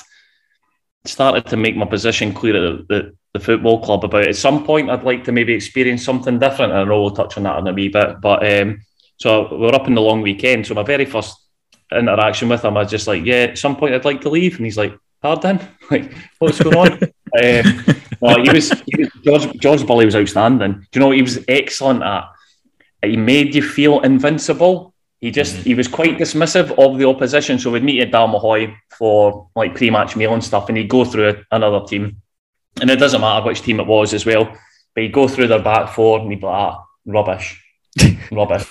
[1.06, 4.90] started to make my position clear at the, the football club about at some point
[4.90, 6.72] I'd like to maybe experience something different.
[6.72, 8.20] And I know we'll touch on that in a wee bit.
[8.20, 8.82] But um,
[9.18, 10.66] so we were up in the long weekend.
[10.66, 11.38] So my very first
[11.92, 14.56] interaction with him, I was just like, yeah, at some point I'd like to leave.
[14.56, 15.60] And he's like, pardon,
[15.92, 16.94] like what's going on?
[17.04, 17.86] um,
[18.22, 20.74] no, he was, he was George George Burley was outstanding.
[20.74, 22.26] Do you know what he was excellent at?
[23.04, 24.94] He made you feel invincible.
[25.20, 27.60] He just he was quite dismissive of the opposition.
[27.60, 31.44] So we'd meet at Dalmahoy for like pre-match meal and stuff, and he'd go through
[31.52, 32.22] another team,
[32.82, 34.46] and it doesn't matter which team it was as well.
[34.96, 37.62] But he'd go through their back four, and he'd be like, ah, rubbish,
[38.32, 38.66] rubbish,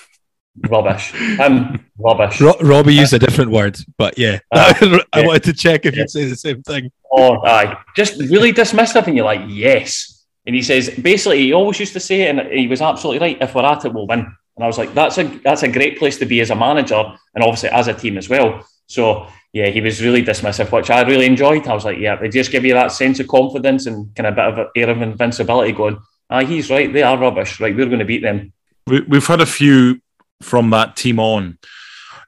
[0.69, 2.41] rubbish, um, rubbish.
[2.41, 4.75] Ro- Robbie used a different word, but yeah, Ah,
[5.13, 5.25] I yeah.
[5.27, 6.01] wanted to check if Yeah.
[6.01, 6.91] you'd say the same thing.
[7.11, 7.77] Oh, aye.
[7.95, 10.25] Just really dismissive, and you're like, yes.
[10.45, 13.37] And he says, basically, he always used to say it, and he was absolutely right.
[13.41, 14.19] If we're at it, we'll win.
[14.19, 17.01] And I was like, that's a that's a great place to be as a manager,
[17.35, 18.65] and obviously as a team as well.
[18.87, 21.67] So yeah, he was really dismissive, which I really enjoyed.
[21.67, 24.35] I was like, yeah, they just give you that sense of confidence and kind of
[24.35, 25.71] bit of an air of invincibility.
[25.71, 25.97] Going,
[26.29, 26.91] ah, he's right.
[26.91, 27.59] They are rubbish.
[27.59, 28.51] Right, we're going to beat them.
[28.87, 30.01] we, we've had a few
[30.41, 31.57] from that team on,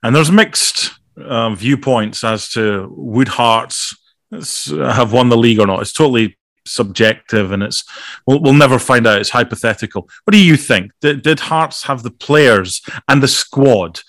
[0.04, 0.92] and there's mixed
[1.26, 3.96] um, viewpoints as to would Hearts
[4.32, 5.82] have won the league or not.
[5.82, 7.84] It's totally subjective, and it's
[8.26, 9.20] we'll, we'll never find out.
[9.20, 10.10] It's hypothetical.
[10.24, 10.92] What do you think?
[11.02, 14.02] Did, did Hearts have the players and the squad?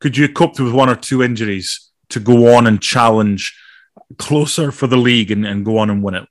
[0.00, 3.56] Could you cope with one or two injuries to go on and challenge
[4.18, 6.28] closer for the league and, and go on and win it?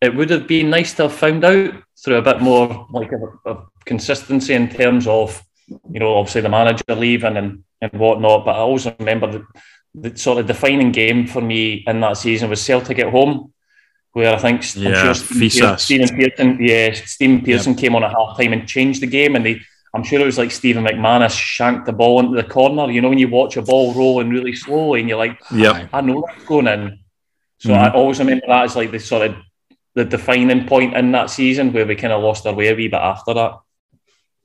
[0.00, 3.50] it would have been nice to have found out through a bit more like a,
[3.50, 5.42] a consistency in terms of
[5.90, 8.44] you know obviously the manager leaving and and whatnot.
[8.44, 9.46] But I always remember the,
[9.94, 13.52] the sort of defining game for me in that season was Celtic at home,
[14.12, 18.52] where I think Yeah, sure Stephen, Pearson, yeah, Stephen Pearson came on at half time
[18.52, 19.60] and changed the game, and they.
[19.92, 22.92] I'm sure it was like Stephen McManus shanked the ball into the corner.
[22.92, 25.88] You know, when you watch a ball rolling really slowly and you're like, Yep.
[25.92, 27.00] I know that's going in.
[27.58, 27.76] So Mhm.
[27.76, 29.36] I always remember that as like the sort of
[29.96, 32.86] the defining point in that season where we kind of lost our way a wee
[32.86, 33.58] bit after that.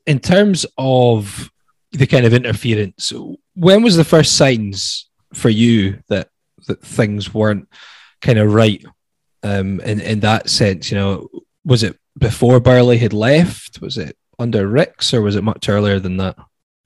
[0.05, 1.51] In terms of
[1.91, 3.11] the kind of interference,
[3.55, 6.29] when was the first signs for you that
[6.67, 7.67] that things weren't
[8.21, 8.83] kind of right
[9.43, 10.91] um, in in that sense?
[10.91, 11.29] You know,
[11.63, 13.81] was it before Burley had left?
[13.81, 16.37] Was it under Rix, or was it much earlier than that?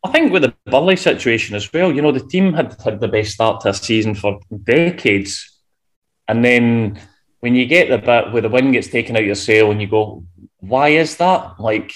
[0.03, 3.07] I think with the Burley situation as well, you know, the team had had the
[3.07, 5.57] best start to a season for decades.
[6.27, 6.99] And then
[7.41, 9.81] when you get the bit where the wind gets taken out of your sail and
[9.81, 10.23] you go,
[10.57, 11.59] why is that?
[11.59, 11.91] Like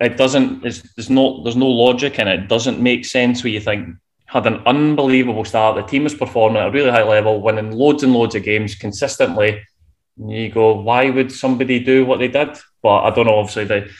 [0.00, 2.40] it doesn't there's no there's no logic in it.
[2.40, 5.76] It doesn't make sense where you think had an unbelievable start.
[5.76, 8.74] The team was performing at a really high level, winning loads and loads of games
[8.74, 9.62] consistently.
[10.18, 12.50] And you go, why would somebody do what they did?
[12.82, 13.90] But I don't know, obviously the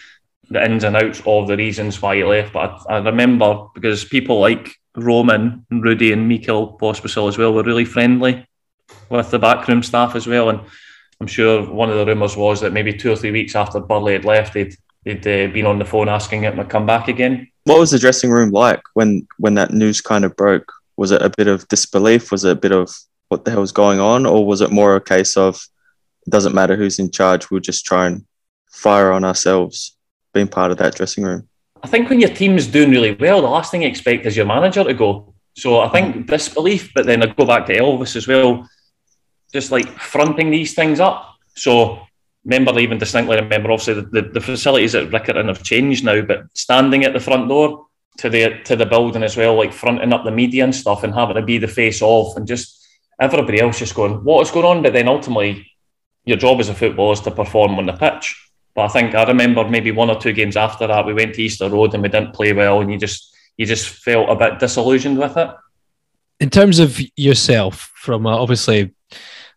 [0.51, 2.53] the ins and outs of the reasons why he left.
[2.53, 7.53] But I, I remember because people like Roman, and Rudi, and Michal Pospisil as well
[7.53, 8.47] were really friendly
[9.11, 10.51] with the backroom staff as well.
[10.51, 10.61] And
[11.21, 14.13] I'm sure one of the rumours was that maybe two or three weeks after Burley
[14.13, 14.75] had left, they'd,
[15.09, 17.49] they'd uh, been on the phone asking him to come back again.
[17.64, 20.71] What was the dressing room like when when that news kind of broke?
[20.97, 22.31] Was it a bit of disbelief?
[22.31, 22.94] Was it a bit of
[23.29, 25.61] what the hell hell's going on, or was it more a case of
[26.27, 28.25] it doesn't matter who's in charge, we'll just try and
[28.71, 29.97] fire on ourselves
[30.35, 31.49] being part of that dressing room?
[31.83, 34.47] I think when your team's doing really well, the last thing you expect is your
[34.47, 35.35] manager to go.
[35.57, 38.68] So I think disbelief, but then I go back to Elvis as well,
[39.53, 41.35] just like fronting these things up.
[41.55, 42.08] So
[42.49, 46.47] remember, even distinctly remember, obviously the, the, the facilities at Riccarton have changed now, but
[46.55, 47.87] standing at the front door
[48.19, 51.15] to the to the building as well, like fronting up the media and stuff, and
[51.15, 52.87] having to be the face of, and just
[53.21, 54.83] everybody else just going, what is going on?
[54.83, 55.71] But then ultimately,
[56.25, 58.35] your job as a footballer is to perform on the pitch.
[58.75, 61.43] But I think I remember maybe one or two games after that, we went to
[61.43, 64.59] Easter Road and we didn't play well, and you just you just felt a bit
[64.59, 65.51] disillusioned with it.
[66.41, 68.95] in terms of yourself, from uh, obviously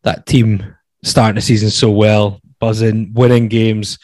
[0.04, 3.98] that team starting the season so well, buzzing, winning games,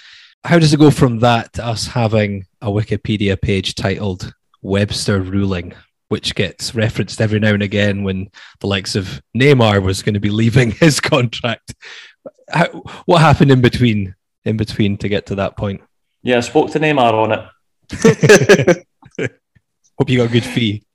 [0.43, 5.73] how does it go from that to us having a Wikipedia page titled Webster ruling,
[6.09, 10.19] which gets referenced every now and again when the likes of Neymar was going to
[10.19, 11.75] be leaving his contract?
[12.49, 12.67] How,
[13.05, 14.15] what happened in between?
[14.45, 15.81] In between to get to that point.
[16.23, 18.85] Yeah, I spoke to Neymar on it.
[19.99, 20.86] Hope you got a good fee.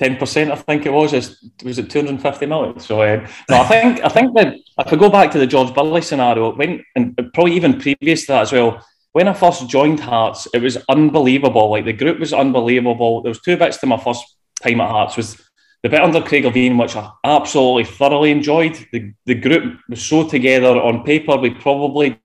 [0.00, 1.12] Ten percent, I think it was.
[1.12, 1.26] Is
[1.62, 2.80] was it two hundred and fifty million?
[2.80, 5.74] So um, no, I think I think that if I go back to the George
[5.74, 8.82] Burley scenario, when and probably even previous to that as well.
[9.12, 11.68] When I first joined Hearts, it was unbelievable.
[11.68, 13.20] Like the group was unbelievable.
[13.20, 14.24] There was two bits to my first
[14.62, 15.36] time at Hearts was
[15.82, 18.76] the bit under Craig Levein, which I absolutely thoroughly enjoyed.
[18.92, 21.36] The the group was so together on paper.
[21.36, 22.18] We probably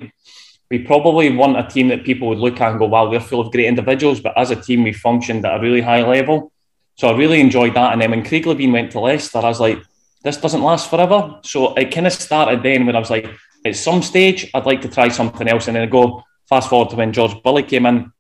[0.71, 3.41] we probably want a team that people would look at and go, wow, we're full
[3.41, 4.21] of great individuals.
[4.21, 6.51] But as a team, we functioned at a really high level.
[6.95, 7.93] So I really enjoyed that.
[7.93, 9.79] And then when Craig Levein went to Leicester, I was like,
[10.23, 11.39] this doesn't last forever.
[11.43, 13.29] So it kind of started then when I was like,
[13.65, 15.67] at some stage, I'd like to try something else.
[15.67, 18.11] And then I go fast forward to when George Burley came in.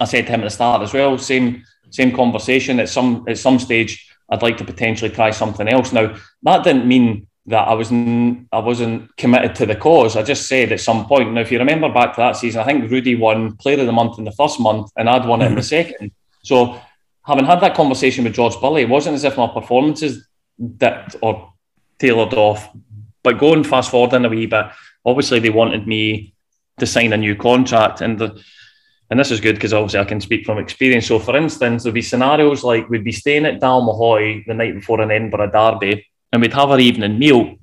[0.00, 2.80] I said to him at the start as well, same same conversation.
[2.80, 5.92] At some at some stage, I'd like to potentially try something else.
[5.92, 10.16] Now that didn't mean that I was n- I wasn't committed to the cause.
[10.16, 11.32] I just said at some point.
[11.32, 13.92] Now, if you remember back to that season, I think Rudi won Player of the
[13.92, 15.90] Month in the first month, and I'd won it in the mm-hmm.
[15.92, 16.12] second.
[16.42, 16.80] So,
[17.26, 20.26] having had that conversation with George Burley, it wasn't as if my performances
[20.76, 21.52] dipped or
[21.98, 22.68] tailored off.
[23.22, 24.66] But going fast forward in a wee bit,
[25.04, 26.34] obviously they wanted me
[26.78, 28.42] to sign a new contract, and the
[29.10, 31.06] and this is good because obviously I can speak from experience.
[31.06, 35.00] So, for instance, there'd be scenarios like we'd be staying at Dalmahoy the night before
[35.00, 37.56] an Edinburgh derby, and we'd have our evening meal.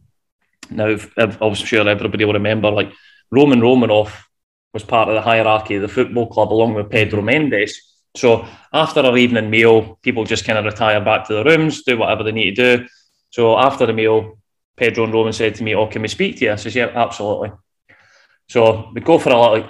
[0.70, 2.94] Now, I'm sure everybody will remember, like
[3.32, 4.14] Roman Romanov
[4.74, 7.91] was part of the hierarchy of the football club along with Pedro Mendes.
[8.16, 11.98] So after our evening meal, people just kind of retire back to their rooms, do
[11.98, 12.88] whatever they need to do.
[13.30, 14.38] So after the meal,
[14.76, 16.92] Pedro and Roman said to me, "Oh, can we speak to you?" I says, "Yeah,
[16.94, 17.52] absolutely."
[18.50, 19.70] So we go for a lot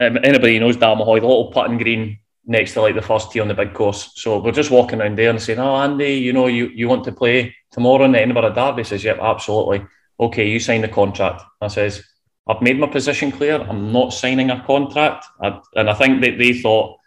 [0.00, 3.48] um, anybody knows Dalmahoy, the little putting green next to like the first tee on
[3.48, 4.10] the big course.
[4.16, 7.04] So we're just walking around there and saying, "Oh, Andy, you know, you, you want
[7.04, 9.86] to play tomorrow in the Edinburgh Derby?" He says, "Yep, absolutely."
[10.18, 11.42] Okay, you sign the contract.
[11.60, 12.02] I says,
[12.48, 13.60] "I've made my position clear.
[13.60, 16.98] I'm not signing a contract." I, and I think that they thought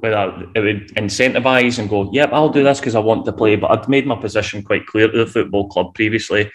[0.00, 3.56] whether it would incentivise and go, "Yep, I'll do this because I want to play."
[3.56, 6.50] But I'd made my position quite clear to the football club previously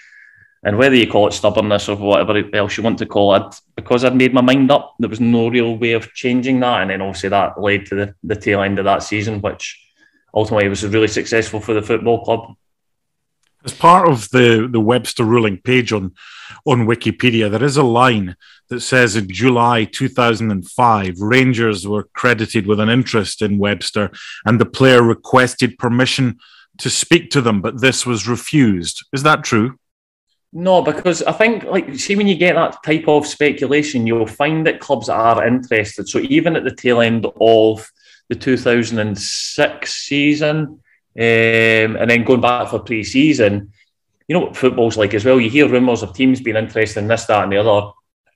[0.63, 4.05] and whether you call it stubbornness or whatever else you want to call it, because
[4.05, 6.81] I'd made my mind up, there was no real way of changing that.
[6.81, 9.77] And then obviously that led to the, the tail end of that season, which
[10.33, 12.55] ultimately was really successful for the football club.
[13.65, 16.13] As part of the, the Webster ruling page on,
[16.65, 18.35] on Wikipedia, there is a line
[18.69, 24.11] that says in July 2005, Rangers were credited with an interest in Webster
[24.45, 26.39] and the player requested permission
[26.79, 29.05] to speak to them, but this was refused.
[29.13, 29.77] Is that true?
[30.51, 34.67] No, because I think, like, see, when you get that type of speculation, you'll find
[34.67, 36.07] that clubs are interested.
[36.07, 37.89] So even at the tail end of
[38.29, 40.79] the 2006 season,
[41.15, 43.71] um, and then going back for pre-season,
[44.27, 45.39] you know what football's like as well.
[45.39, 47.91] You hear rumours of teams being interested in this, that, and the other,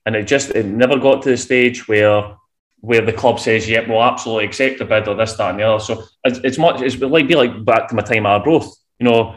[0.06, 2.36] and it just it never got to the stage where
[2.80, 5.64] where the club says, "Yep, we'll absolutely accept a bid or this, that, and the
[5.64, 6.80] other." So it's, it's much.
[6.82, 8.72] It's like be like back to my time at Arbroath.
[8.98, 9.36] You know,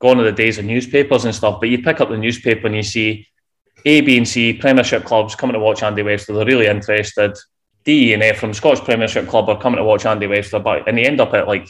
[0.00, 2.76] gone are the days of newspapers and stuff, but you pick up the newspaper and
[2.76, 3.26] you see
[3.84, 6.32] A, B, and C Premiership clubs coming to watch Andy Webster.
[6.32, 7.36] They're really interested.
[7.84, 10.96] D and F from Scottish Premiership Club are coming to watch Andy Webster, but and
[10.96, 11.68] they end up at like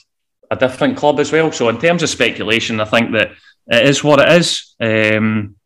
[0.53, 1.51] a different club as well.
[1.51, 3.33] So in terms of speculation, I think that
[3.67, 4.75] it is what it is.
[4.79, 5.57] Um,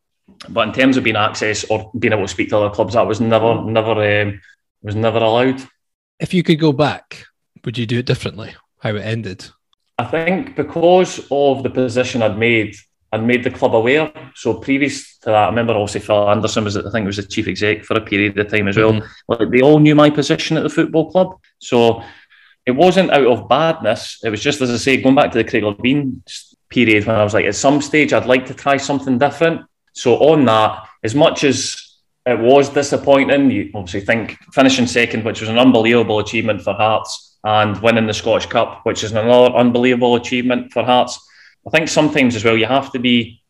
[0.49, 3.07] but in terms of being access or being able to speak to other clubs, that
[3.07, 4.41] was never, never, um,
[4.83, 5.61] was never allowed.
[6.21, 7.27] If you could go back,
[7.65, 8.55] would you do it differently?
[8.79, 9.47] How it ended?
[9.99, 12.77] I think because of the position I'd made,
[13.13, 14.13] I'd made the club aware.
[14.35, 17.49] So previous to that, I remember also Phil Anderson was, I think, was the chief
[17.49, 18.93] exec for a period of time as well.
[18.93, 19.07] Mm-hmm.
[19.29, 21.39] Like they all knew my position at the football club.
[21.59, 22.03] So
[22.67, 24.19] it wasn't out of badness.
[24.25, 26.21] It was just, as I say, going back to the Craig Levein
[26.69, 29.63] period when I was like, at some stage, I'd like to try something different.
[29.93, 31.81] So on that, as much as
[32.27, 37.39] it was disappointing, you obviously think finishing second, which was an unbelievable achievement for Hearts
[37.45, 41.21] and winning the Scottish Cup, which is another unbelievable achievement for Hearts.
[41.67, 43.43] I think sometimes as well you have to be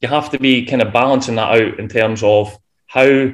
[0.00, 2.56] you have to be kind of balancing that out in terms of
[2.86, 3.30] how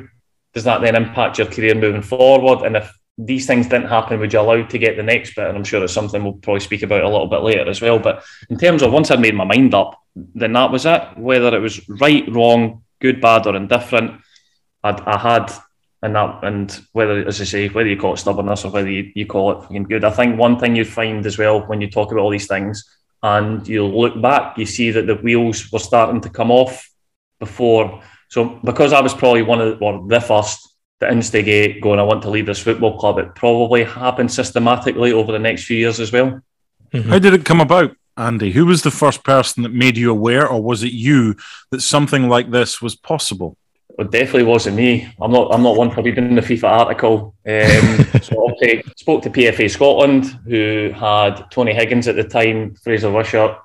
[0.55, 4.33] does that then impact your career moving forward, and if these things didn't happen, would
[4.33, 5.47] you allow to get the next bit?
[5.47, 7.99] And I'm sure it's something we'll probably speak about a little bit later as well.
[7.99, 11.03] But in terms of once I'd made my mind up, then that was it.
[11.17, 14.21] Whether it was right, wrong, good, bad, or indifferent,
[14.83, 15.53] I'd, I had
[16.03, 19.13] and that and whether as I say whether you call it stubbornness or whether you,
[19.15, 20.05] you call it fucking good.
[20.05, 22.85] I think one thing you find as well when you talk about all these things
[23.23, 26.91] and you look back, you see that the wheels were starting to come off
[27.39, 28.03] before.
[28.31, 30.72] So because I was probably one of the, or the first
[31.03, 33.19] to instigate going, I want to leave this football club.
[33.19, 36.41] It probably happened systematically over the next few years as well.
[36.93, 37.11] Mm-hmm.
[37.11, 37.97] How did it come about?
[38.17, 41.37] Andy, who was the first person that made you aware, or was it you
[41.71, 43.57] that something like this was possible?
[43.99, 45.13] It definitely wasn't me.
[45.21, 45.53] I'm not.
[45.53, 47.35] I'm not one for reading the FIFA article.
[47.47, 53.11] Um, so I spoke to PFA Scotland, who had Tony Higgins at the time, Fraser
[53.11, 53.59] Wishart,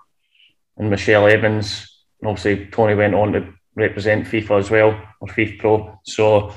[0.78, 2.04] and Michelle Evans.
[2.22, 6.00] And obviously, Tony went on to represent FIFA as well, or FIFPro.
[6.04, 6.54] So,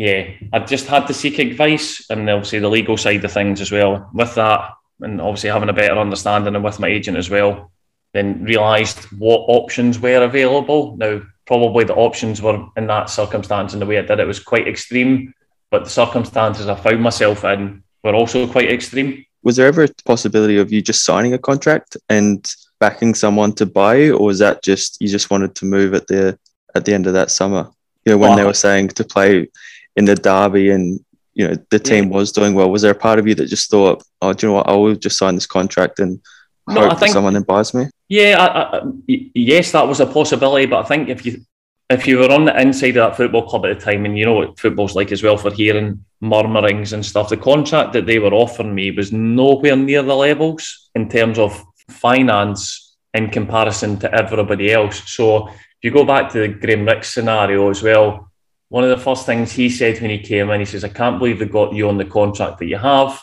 [0.00, 3.70] yeah, I just had to seek advice, and obviously the legal side of things as
[3.70, 4.08] well.
[4.14, 4.70] With that,
[5.02, 7.70] and obviously having a better understanding, and with my agent as well,
[8.14, 10.96] then realised what options were available.
[10.96, 14.40] Now probably the options were in that circumstance and the way I did it was
[14.40, 15.34] quite extreme.
[15.70, 19.26] But the circumstances I found myself in were also quite extreme.
[19.42, 23.66] Was there ever a possibility of you just signing a contract and backing someone to
[23.66, 26.38] buy, or was that just you just wanted to move at the
[26.74, 27.70] at the end of that summer?
[28.06, 29.48] You know, when well, they were saying to play
[29.96, 31.00] in the derby and
[31.34, 32.16] you know the team yeah.
[32.16, 32.70] was doing well.
[32.70, 34.68] Was there a part of you that just thought, oh, do you know what?
[34.68, 36.20] I will just sign this contract and
[36.68, 37.86] No, hope think- someone buys me.
[38.08, 41.44] Yeah, I, I, yes, that was a possibility, but I think if you
[41.90, 44.24] if you were on the inside of that football club at the time, and you
[44.24, 48.18] know what football's like as well for hearing murmurings and stuff, the contract that they
[48.18, 54.14] were offering me was nowhere near the levels in terms of finance in comparison to
[54.14, 55.02] everybody else.
[55.10, 58.29] So if you go back to the Graham Rix scenario as well,
[58.70, 61.18] one of the first things he said when he came in, he says, "I can't
[61.18, 63.20] believe they got you on the contract that you have.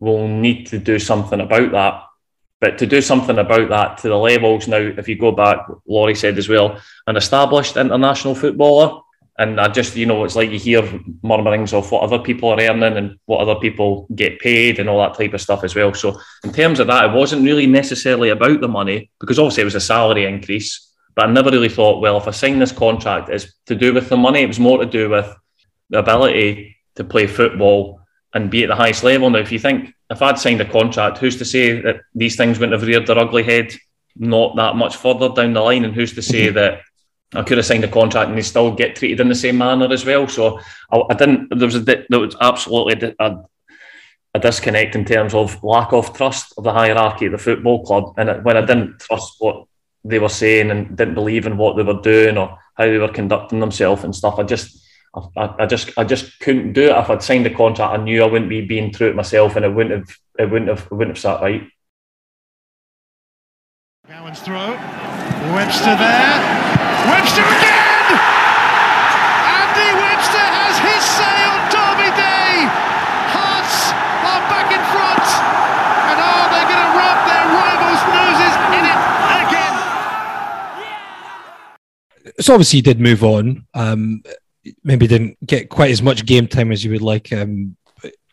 [0.00, 2.02] We'll need to do something about that."
[2.62, 6.14] But to do something about that to the levels now, if you go back, Laurie
[6.14, 9.00] said as well, an established international footballer.
[9.36, 10.88] And I just, you know, it's like you hear
[11.22, 15.00] murmurings of what other people are earning and what other people get paid and all
[15.00, 15.92] that type of stuff as well.
[15.92, 19.64] So, in terms of that, it wasn't really necessarily about the money because obviously it
[19.64, 20.91] was a salary increase.
[21.14, 24.08] But I never really thought, well, if I sign this contract, it's to do with
[24.08, 24.42] the money.
[24.42, 25.34] It was more to do with
[25.90, 28.00] the ability to play football
[28.34, 29.28] and be at the highest level.
[29.28, 32.58] Now, if you think if I'd signed a contract, who's to say that these things
[32.58, 33.74] wouldn't have reared their ugly head
[34.16, 35.84] not that much further down the line?
[35.84, 36.54] And who's to say mm-hmm.
[36.54, 36.80] that
[37.34, 39.92] I could have signed a contract and they still get treated in the same manner
[39.92, 40.28] as well?
[40.28, 40.60] So
[40.90, 41.48] I, I didn't.
[41.50, 43.36] There was a there was absolutely a,
[44.34, 48.14] a disconnect in terms of lack of trust of the hierarchy of the football club,
[48.16, 49.66] and when I didn't trust what
[50.04, 53.08] they were saying and didn't believe in what they were doing or how they were
[53.08, 54.78] conducting themselves and stuff, I just.
[55.14, 56.96] I, I just I just couldn't do it.
[56.96, 59.64] If I'd signed the contract, I knew I wouldn't be being true to myself, and
[59.66, 61.68] it wouldn't have it wouldn't have it wouldn't have sat right.
[64.08, 64.72] Gowan's throw.
[65.52, 66.36] Webster there.
[67.12, 68.08] Webster again!
[69.52, 72.66] Andy Webster has his say on Derby Day.
[73.36, 73.92] Hearts
[74.26, 75.26] are back in front.
[76.08, 79.00] And are they going to rub their rivals' noses in it
[79.44, 79.74] again?
[82.42, 83.66] So obviously you did move on.
[83.74, 84.22] Um,
[84.84, 87.76] maybe didn't get quite as much game time as you would like um,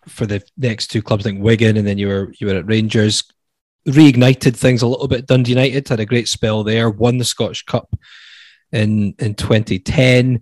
[0.08, 3.24] for the next two clubs, like Wigan, and then you were you were at Rangers.
[3.88, 5.26] Reignited things a little bit.
[5.26, 6.90] Dundee United had a great spell there.
[6.90, 7.96] Won the Scottish Cup
[8.72, 10.42] in in 2010.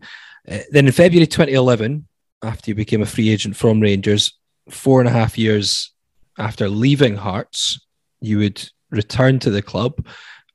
[0.50, 2.08] Uh, then in February 2011,
[2.44, 4.38] after you became a free agent from Rangers,
[4.70, 5.92] four and a half years
[6.38, 7.86] after leaving Hearts,
[8.22, 10.06] you would return to the club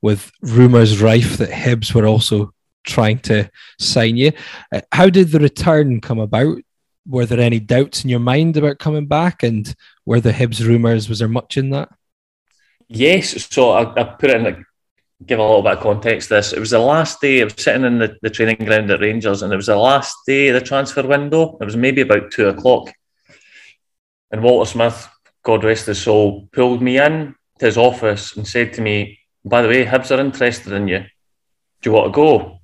[0.01, 2.53] with rumours rife that Hibs were also
[2.85, 4.33] trying to sign you.
[4.73, 6.59] Uh, how did the return come about?
[7.07, 9.43] Were there any doubts in your mind about coming back?
[9.43, 9.75] And
[10.07, 11.89] were the Hibs rumours, was there much in that?
[12.89, 14.59] Yes, so I, I put it in like
[15.27, 16.29] give a little bit of context.
[16.29, 17.41] to This it was the last day.
[17.41, 20.15] I was sitting in the, the training ground at Rangers, and it was the last
[20.27, 21.57] day of the transfer window.
[21.61, 22.93] It was maybe about two o'clock,
[24.31, 25.09] and Walter Smith,
[25.43, 29.63] God rest his soul, pulled me in to his office and said to me, "By
[29.63, 31.01] the way, Hibs are interested in you.
[31.81, 32.62] Do you want to go?"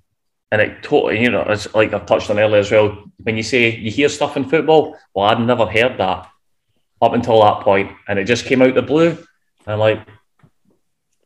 [0.51, 3.05] And it totally, you know, it's like I've touched on earlier as well.
[3.19, 6.27] When you say you hear stuff in football, well, I'd never heard that
[7.03, 9.11] up until that point, and it just came out the blue.
[9.11, 9.19] And
[9.67, 10.07] I'm like,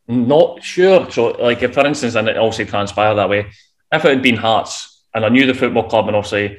[0.09, 1.11] not sure.
[1.11, 3.47] So, like, if for instance, and it also transpired that way,
[3.93, 6.59] if it had been Hearts and I knew the football club and obviously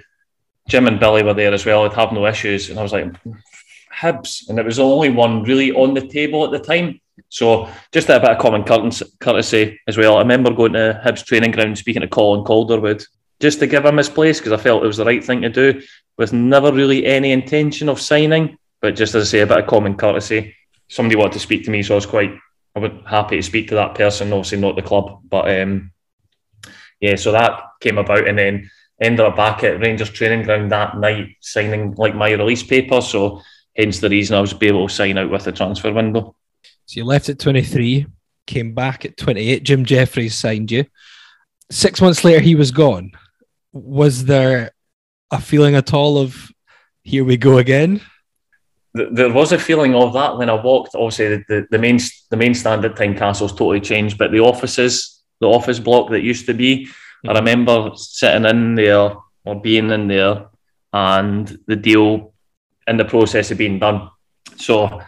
[0.67, 2.69] Jim and Billy were there as well, I'd have no issues.
[2.69, 3.33] And I was like, hmm,
[3.93, 4.49] Hibs.
[4.49, 7.01] And it was the only one really on the table at the time.
[7.29, 10.17] So, just a bit of common courtesy- as well.
[10.17, 13.03] I remember going to Hibs training ground speaking to Colin Calderwood
[13.39, 15.49] just to give him his place because I felt it was the right thing to
[15.49, 15.81] do
[16.17, 18.57] with never really any intention of signing.
[18.81, 20.55] But just as I say, a bit of common courtesy.
[20.89, 22.33] Somebody wanted to speak to me, so I was quite
[22.75, 25.21] I was happy to speak to that person, obviously not the club.
[25.29, 25.91] But um,
[26.99, 28.69] yeah, so that came about and then
[29.01, 33.01] ended up back at Rangers training ground that night signing like my release paper.
[33.01, 33.41] So
[33.75, 36.35] hence the reason I was able to sign out with the transfer window.
[36.85, 38.05] So you left at 23,
[38.45, 39.63] came back at 28.
[39.63, 40.85] Jim Jeffries signed you.
[41.71, 43.11] Six months later, he was gone.
[43.71, 44.71] Was there
[45.31, 46.51] a feeling at all of
[47.03, 48.01] here we go again?
[48.93, 50.93] There was a feeling of that when I walked.
[50.93, 55.23] Obviously, the, the, the main the main stand at Tynecastle's totally changed, but the offices,
[55.39, 56.87] the office block that used to be,
[57.25, 57.37] I mm-hmm.
[57.37, 59.15] remember sitting in there
[59.45, 60.45] or being in there,
[60.93, 62.33] and the deal
[62.87, 64.09] in the process of being done.
[64.57, 65.01] So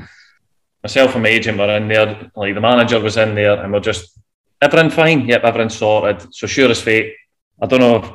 [0.86, 3.80] myself and my agent were in there, like the manager was in there, and we're
[3.80, 4.20] just
[4.62, 5.28] everything fine.
[5.28, 6.32] Yep, everything sorted.
[6.32, 7.16] So sure as fate.
[7.60, 8.12] I don't know if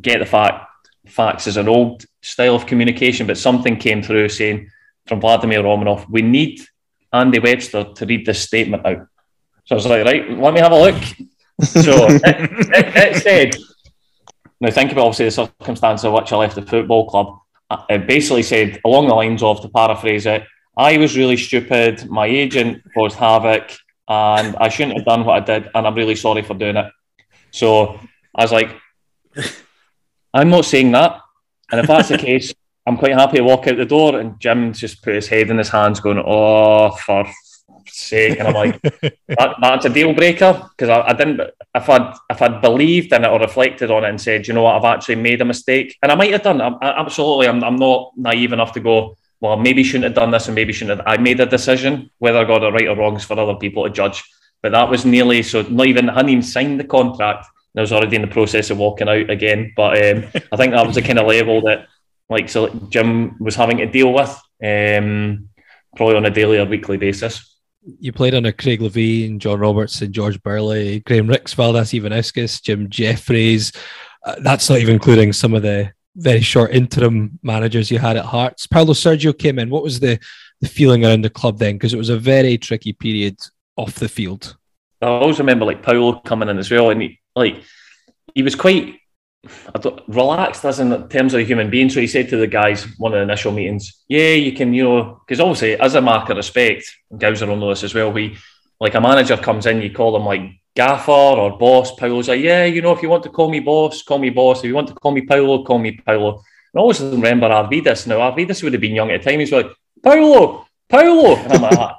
[0.00, 0.70] get the fact
[1.06, 4.70] facts is an old style of communication, but something came through saying
[5.06, 6.62] from Vladimir Romanov, we need
[7.12, 9.06] Andy Webster to read this statement out.
[9.66, 11.02] So I was like, right, let me have a look.
[11.60, 13.56] So it, it, it said,
[14.60, 17.38] now think about obviously the circumstance of which I left the football club.
[17.68, 20.44] Uh, It basically said along the lines of, to paraphrase it,
[20.76, 23.70] I was really stupid, my agent caused havoc,
[24.08, 26.90] and I shouldn't have done what I did, and I'm really sorry for doing it.
[27.50, 28.00] So
[28.34, 28.74] I was like,
[30.34, 31.20] I'm not saying that.
[31.70, 32.54] And if that's the case,
[32.86, 34.18] I'm quite happy to walk out the door.
[34.18, 37.26] And Jim just put his head in his hands, going, "Oh, for
[37.86, 38.38] sake!
[38.38, 38.80] And I'm like,
[39.28, 41.40] that, that's a deal breaker because I, I, didn't.
[41.74, 44.62] If I'd if I'd believed in it or reflected on it and said, you know
[44.62, 46.60] what, I've actually made a mistake, and I might have done.
[46.60, 49.16] I, absolutely, I'm, I'm not naive enough to go.
[49.42, 51.06] Well, maybe shouldn't have done this, and maybe shouldn't have.
[51.06, 53.90] I made a decision, whether I got it right or wrong, for other people to
[53.90, 54.22] judge.
[54.62, 55.62] But that was nearly so.
[55.62, 57.46] Not even I hadn't even signed the contract.
[57.76, 59.72] I was already in the process of walking out again.
[59.76, 61.88] But um, I think that was the kind of level that,
[62.30, 64.30] like, so Jim was having to deal with,
[64.62, 65.48] um,
[65.96, 67.52] probably on a daily or weekly basis
[67.98, 73.72] you played under Craig Levein, John Robertson, George Burley, Graham Rix, Valdas Ivanauskas, Jim Jeffries.
[74.24, 78.24] Uh, that's not even including some of the very short interim managers you had at
[78.24, 78.66] Hearts.
[78.66, 79.70] Paulo Sergio came in.
[79.70, 80.18] What was the,
[80.60, 81.76] the feeling around the club then?
[81.76, 83.38] Because it was a very tricky period
[83.76, 84.56] off the field.
[85.00, 87.62] I always remember like Paulo coming in as well, and he, like
[88.34, 88.98] he was quite
[90.06, 91.90] relaxed as in terms of a human being.
[91.90, 94.84] So he said to the guys one of the initial meetings, "Yeah, you can, you
[94.84, 96.84] know, because obviously as a mark of respect,
[97.16, 98.12] guys are on this as well.
[98.12, 98.36] We
[98.78, 100.42] like a manager comes in, you call them like
[100.74, 101.94] gaffer or boss.
[101.94, 104.60] Paulo's like, yeah, you know, if you want to call me boss, call me boss.
[104.60, 106.42] If you want to call me Paulo, call me Paulo.
[106.72, 108.06] And I always remember Arvydas.
[108.06, 109.40] Now Arvydas would have been young at the time.
[109.40, 109.70] He's like,
[110.02, 111.96] Paulo, Paulo, and I'm like,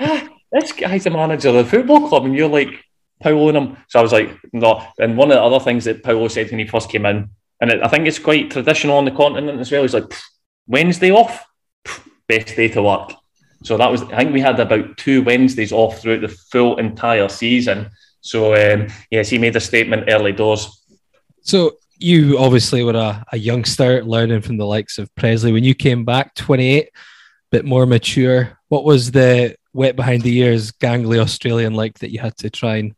[0.00, 2.84] ah, this guy's the manager of the football club, and you're like
[3.22, 3.76] Paulo and him.
[3.88, 4.84] So I was like, no.
[4.98, 7.70] And one of the other things that Paulo said when he first came in, and
[7.70, 9.82] it, I think it's quite traditional on the continent as well.
[9.82, 10.12] He's like,
[10.66, 11.44] Wednesday off,
[12.26, 13.12] best day to work.
[13.62, 17.28] So that was, I think we had about two Wednesdays off throughout the full entire
[17.28, 17.90] season.
[18.24, 20.82] So um, yes, he made a statement early doors.
[21.42, 25.52] So you obviously were a, a youngster learning from the likes of Pressley.
[25.52, 26.88] When you came back, 28,
[27.50, 28.58] bit more mature.
[28.68, 32.76] What was the wet behind the ears, gangly Australian like that you had to try
[32.76, 32.94] and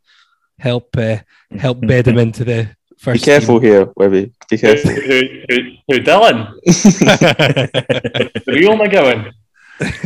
[0.61, 1.17] help uh,
[1.59, 3.25] help bed him into the first.
[3.25, 3.71] Be careful team.
[3.71, 4.33] here, Webby.
[4.49, 4.93] Be careful.
[4.93, 5.57] Who, who,
[5.89, 6.55] who, Dylan?
[6.65, 9.33] the real McGowan.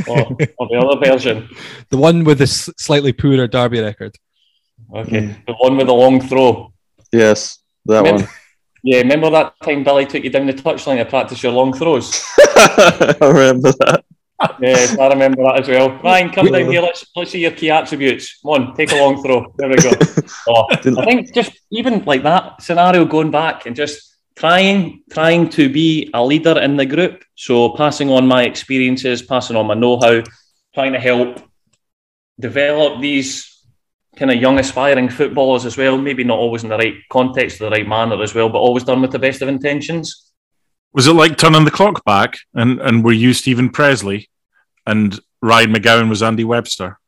[0.09, 1.49] Or, or, the other version.
[1.91, 4.17] The one with the slightly poorer Derby record.
[4.95, 5.47] Okay, mm.
[5.47, 6.73] the one with the long throw.
[7.13, 8.33] Yes, that remember, one.
[8.83, 12.25] Yeah, remember that time Billy took you down the touchline to practice your long throws?
[12.39, 14.05] I remember that
[14.61, 15.91] yes, I remember that as well.
[16.03, 16.81] Ryan, come down here.
[16.81, 18.41] Let's let's see your key attributes.
[18.41, 19.53] Come on, take a long throw.
[19.57, 19.91] There we go.
[20.49, 25.69] Oh, I think just even like that scenario, going back and just trying trying to
[25.69, 27.23] be a leader in the group.
[27.35, 30.23] So passing on my experiences, passing on my know-how,
[30.75, 31.43] trying to help
[32.39, 33.50] develop these
[34.17, 35.97] kind of young aspiring footballers as well.
[35.97, 39.01] Maybe not always in the right context, the right manner as well, but always done
[39.01, 40.33] with the best of intentions.
[40.93, 44.29] Was it like turning the clock back and, and were you Steven Pressley
[44.87, 46.99] and Ryan McGowan was Andy Webster?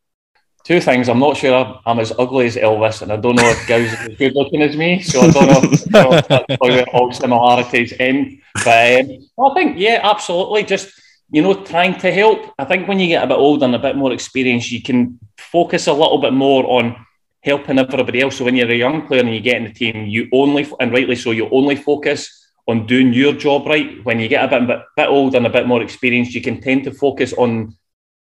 [0.64, 1.08] Two things.
[1.08, 4.16] I'm not sure I'm as ugly as Elvis, and I don't know if Gow's as
[4.16, 5.02] good looking as me.
[5.02, 8.40] So I don't know if that's where all similarities end.
[8.64, 10.62] But um, I think, yeah, absolutely.
[10.62, 10.92] Just
[11.32, 12.52] you know, trying to help.
[12.58, 15.18] I think when you get a bit older and a bit more experience, you can
[15.38, 17.06] focus a little bit more on
[17.40, 18.36] helping everybody else.
[18.36, 20.92] So when you're a young player and you get in the team, you only, and
[20.92, 24.04] rightly so, you only focus on doing your job right.
[24.04, 26.60] When you get a bit, bit, bit older and a bit more experienced, you can
[26.60, 27.76] tend to focus on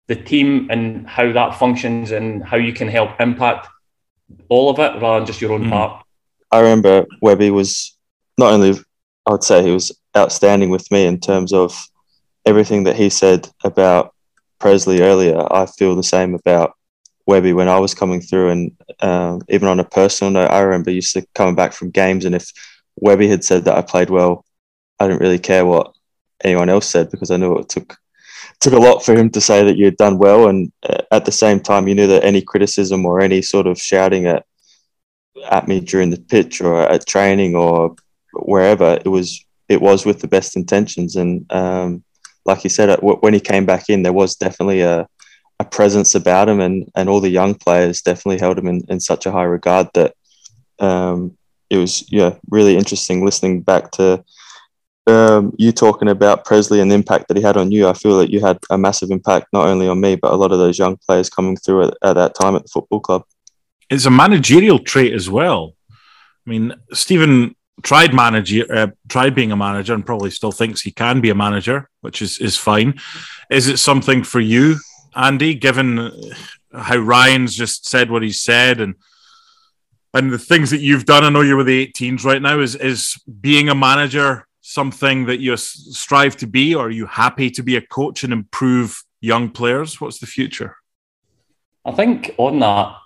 [0.08, 3.68] the team and how that functions and how you can help impact
[4.48, 5.70] all of it rather than just your own mm.
[5.70, 6.04] part.
[6.50, 7.96] I remember Webby was
[8.38, 8.78] not only,
[9.26, 11.86] I would say, he was outstanding with me in terms of
[12.46, 14.14] everything that he said about
[14.58, 15.46] Pressley earlier.
[15.52, 16.74] I feel the same about
[17.26, 20.90] Webby when I was coming through, and um, even on a personal note, I remember
[20.90, 22.50] used to coming back from games, and if
[22.96, 24.44] Webby had said that I played well,
[25.00, 25.94] I didn't really care what
[26.42, 27.96] anyone else said because I knew it took
[28.60, 31.24] took a lot for him to say that you had done well, and uh, at
[31.24, 34.44] the same time, you knew that any criticism or any sort of shouting at
[35.50, 37.94] at me during the pitch or at training or
[38.32, 42.04] wherever it was it was with the best intentions and um,
[42.44, 45.06] like you said when he came back in there was definitely a,
[45.60, 49.00] a presence about him and, and all the young players definitely held him in, in
[49.00, 50.14] such a high regard that
[50.78, 51.36] um,
[51.70, 54.22] it was yeah really interesting listening back to
[55.06, 57.86] um, you talking about Pressley and the impact that he had on you.
[57.86, 60.52] I feel that you had a massive impact not only on me but a lot
[60.52, 63.24] of those young players coming through at, at that time at the football club.
[63.90, 65.74] It's a managerial trait as well.
[65.90, 70.90] I mean, Stephen tried manager, uh, tried being a manager, and probably still thinks he
[70.90, 73.00] can be a manager, which is is fine.
[73.50, 74.76] Is it something for you,
[75.14, 75.54] Andy?
[75.54, 76.12] Given
[76.72, 78.94] how Ryan's just said what he said and
[80.12, 82.74] and the things that you've done, I know you're with the 18s right now, is
[82.76, 87.62] is being a manager something that you strive to be, or are you happy to
[87.62, 90.00] be a coach and improve young players?
[90.00, 90.76] What's the future?
[91.84, 92.96] I think on that,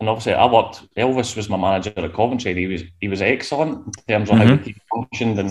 [0.00, 0.82] and obviously I worked.
[0.96, 2.54] Elvis was my manager at Coventry.
[2.54, 4.48] he was he was excellent in terms of mm-hmm.
[4.48, 5.50] how the team functioned, and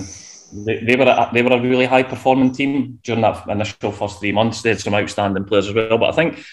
[0.66, 4.20] they, they, were a, they were a really high performing team during that initial first
[4.20, 4.62] three months.
[4.62, 6.44] They had some outstanding players as well, but I think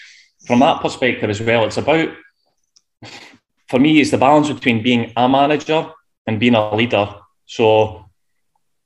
[0.45, 2.09] from that perspective as well, it's about
[3.67, 5.91] for me, it's the balance between being a manager
[6.27, 7.15] and being a leader.
[7.45, 8.05] So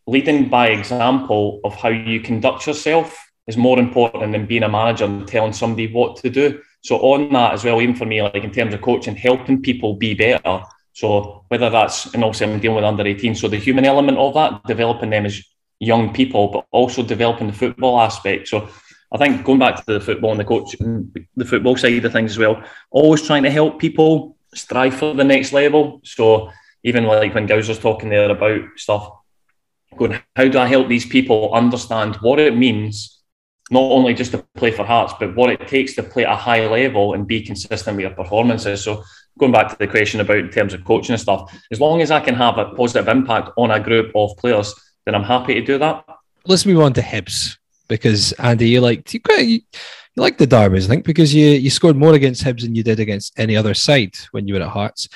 [0.07, 5.05] leading by example of how you conduct yourself is more important than being a manager
[5.05, 6.62] and telling somebody what to do.
[6.82, 9.96] So on that as well, even for me, like in terms of coaching, helping people
[9.96, 10.64] be better.
[10.94, 14.34] So whether that's and obviously I'm dealing with under 18, so the human element of
[14.34, 15.44] that, developing them as
[15.80, 18.48] young people, but also developing the football aspect.
[18.48, 18.70] So
[19.12, 20.76] I think going back to the football and the coach,
[21.36, 25.24] the football side of things as well, always trying to help people strive for the
[25.24, 26.02] next level.
[26.04, 26.52] So
[26.84, 29.12] even like when Gow's was talking there about stuff,
[29.98, 33.18] going, how do I help these people understand what it means,
[33.70, 36.36] not only just to play for Hearts, but what it takes to play at a
[36.36, 38.84] high level and be consistent with your performances.
[38.84, 39.03] So
[39.38, 42.11] going back to the question about in terms of coaching and stuff, as long as
[42.11, 44.74] I can have a positive impact on a group of players,
[45.05, 46.03] then I'm happy to do that.
[46.45, 47.57] Let's move on to Hibs
[47.88, 49.61] because Andy, you like you, quite you
[50.15, 52.99] like the derbies, I think, because you you scored more against Hibs than you did
[52.99, 55.07] against any other side when you were at Hearts.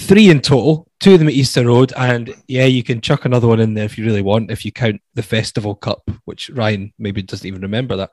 [0.00, 3.46] Three in total, two of them at Easter Road, and yeah, you can chuck another
[3.46, 6.92] one in there if you really want, if you count the Festival Cup, which Ryan
[6.98, 8.10] maybe doesn't even remember that.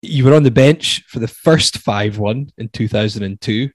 [0.00, 3.70] You were on the bench for the first five one in two thousand and two.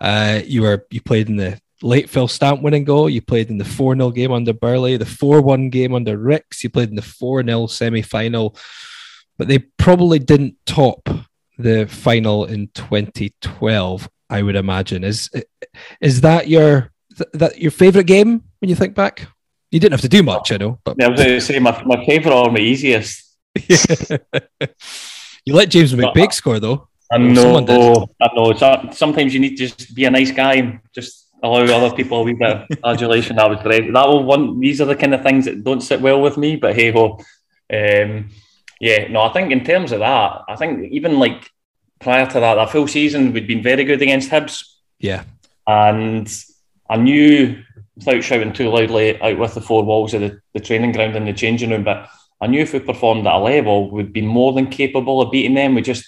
[0.00, 3.08] Uh, you were you played in the late Phil Stamp winning goal.
[3.08, 6.62] You played in the 4 0 game under Burley, the 4 1 game under Rix.
[6.62, 8.56] You played in the 4 0 semi final,
[9.38, 11.08] but they probably didn't top
[11.58, 14.08] the final in 2012.
[14.30, 15.30] I would imagine is
[16.00, 16.92] is that your
[17.32, 19.28] that your favorite game when you think back?
[19.70, 20.78] You didn't have to do much, I know.
[20.84, 23.36] But yeah, I was going to say my, my favorite or my easiest.
[25.44, 26.88] you let James McPake score though.
[27.10, 27.58] I know.
[28.20, 28.90] I know.
[28.92, 32.22] Sometimes you need to just be a nice guy and just allow other people a
[32.22, 33.36] wee bit of adulation.
[33.36, 33.92] That was great.
[33.92, 34.60] That will one.
[34.60, 36.56] These are the kind of things that don't sit well with me.
[36.56, 37.18] But hey ho.
[37.72, 38.30] Um,
[38.80, 41.50] yeah, no, I think in terms of that, I think even like
[42.04, 44.62] prior to that, that full season, we'd been very good against Hibs.
[45.00, 45.24] Yeah.
[45.66, 46.32] And
[46.88, 47.62] I knew,
[47.96, 51.26] without shouting too loudly out with the four walls of the, the training ground and
[51.26, 52.08] the changing room, but
[52.40, 55.54] I knew if we performed at a level, we'd be more than capable of beating
[55.54, 55.74] them.
[55.74, 56.04] We just,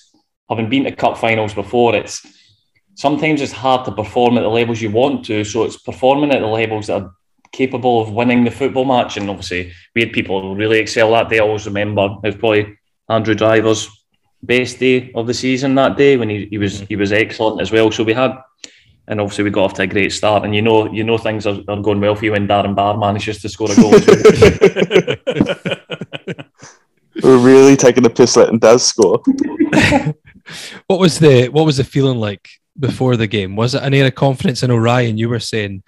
[0.51, 2.27] having been to cup finals before, it's
[2.95, 5.45] sometimes it's hard to perform at the levels you want to.
[5.45, 7.11] So it's performing at the levels that are
[7.53, 9.17] capable of winning the football match.
[9.17, 11.39] And obviously, we had people who really excel that day.
[11.39, 12.77] I always remember it was probably
[13.09, 13.89] Andrew Driver's
[14.43, 16.87] best day of the season that day when he, he was mm-hmm.
[16.89, 17.91] he was excellent as well.
[17.91, 18.37] So we had,
[19.09, 20.45] and obviously we got off to a great start.
[20.45, 22.97] And you know you know things are, are going well for you when Darren Barr
[22.97, 23.93] manages to score a goal.
[27.22, 29.22] We're really taking the piss letting does score.
[30.87, 33.57] what was the what was the feeling like before the game?
[33.57, 34.62] Was it an air of confidence?
[34.62, 35.82] I know Ryan, you were saying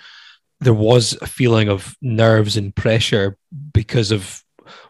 [0.61, 3.37] there was a feeling of nerves and pressure
[3.73, 4.43] because of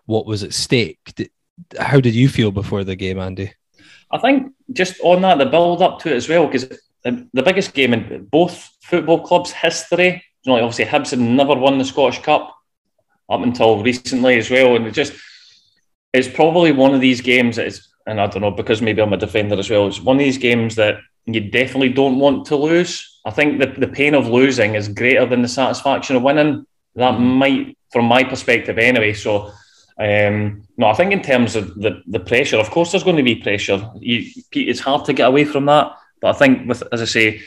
[0.07, 1.31] what was at stake.
[1.79, 3.53] How did you feel before the game, Andy?
[4.11, 6.69] I think just on that, the build up to it as well, because
[7.05, 11.55] the, the biggest game in both football clubs' history, you know, obviously Hibs had never
[11.55, 12.55] won the Scottish Cup
[13.29, 15.13] up until recently as well, and it just
[16.15, 19.13] it's probably one of these games that is, and I don't know because maybe I'm
[19.13, 19.87] a defender as well.
[19.87, 23.21] It's one of these games that you definitely don't want to lose.
[23.27, 26.67] I think the, the pain of losing is greater than the satisfaction of winning.
[26.95, 27.25] That mm-hmm.
[27.25, 29.13] might, from my perspective, anyway.
[29.13, 29.53] So
[29.99, 33.23] um, no, I think in terms of the, the pressure, of course, there's going to
[33.23, 33.91] be pressure.
[33.97, 35.93] You, it's hard to get away from that.
[36.21, 37.43] But I think, with as I say,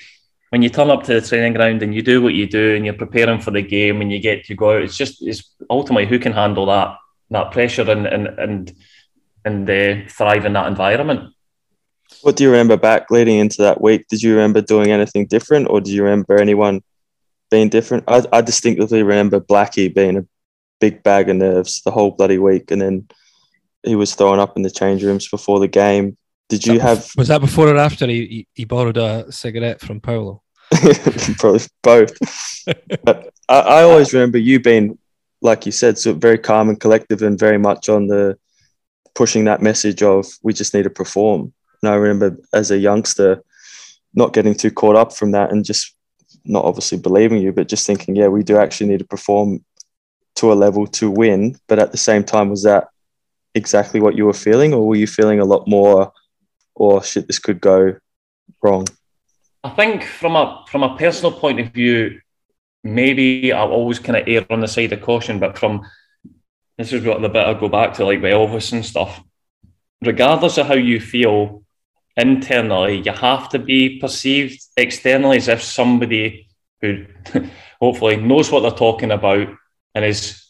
[0.50, 2.84] when you turn up to the training ground and you do what you do and
[2.84, 6.06] you're preparing for the game and you get to go out, it's just it's ultimately
[6.06, 6.98] who can handle that
[7.30, 8.76] that pressure and and and
[9.46, 11.34] and uh, thrive in that environment.
[12.22, 14.08] What do you remember back leading into that week?
[14.10, 16.84] Did you remember doing anything different, or do you remember anyone
[17.50, 18.04] being different?
[18.10, 20.26] I, I distinctly remember Blackie being a
[20.82, 23.08] big bag of nerves the whole bloody week, and then
[23.84, 26.18] he was thrown up in the change rooms before the game.
[26.50, 27.10] Did you have?
[27.16, 30.42] Was that before or after he, he borrowed a cigarette from Paulo?
[31.38, 32.18] Probably both.
[33.04, 34.98] but I, I always remember you being,
[35.42, 38.38] like you said, so very calm and collective, and very much on the
[39.14, 41.54] pushing that message of we just need to perform.
[41.82, 43.44] And I remember as a youngster
[44.14, 45.96] not getting too caught up from that and just
[46.44, 49.64] not obviously believing you, but just thinking, yeah, we do actually need to perform
[50.36, 51.58] to a level to win.
[51.68, 52.90] But at the same time, was that
[53.54, 56.12] exactly what you were feeling, or were you feeling a lot more,
[56.76, 57.96] or oh, shit, this could go
[58.62, 58.88] wrong?
[59.64, 62.20] I think from a from a personal point of view,
[62.84, 65.40] maybe I'll always kind of err on the side of caution.
[65.40, 65.86] But from
[66.78, 69.22] this is what the bit I go back to, like with Elvis and stuff.
[70.02, 71.64] Regardless of how you feel
[72.18, 76.48] internally, you have to be perceived externally as if somebody
[76.82, 77.06] who
[77.80, 79.48] hopefully knows what they're talking about
[79.96, 80.46] and is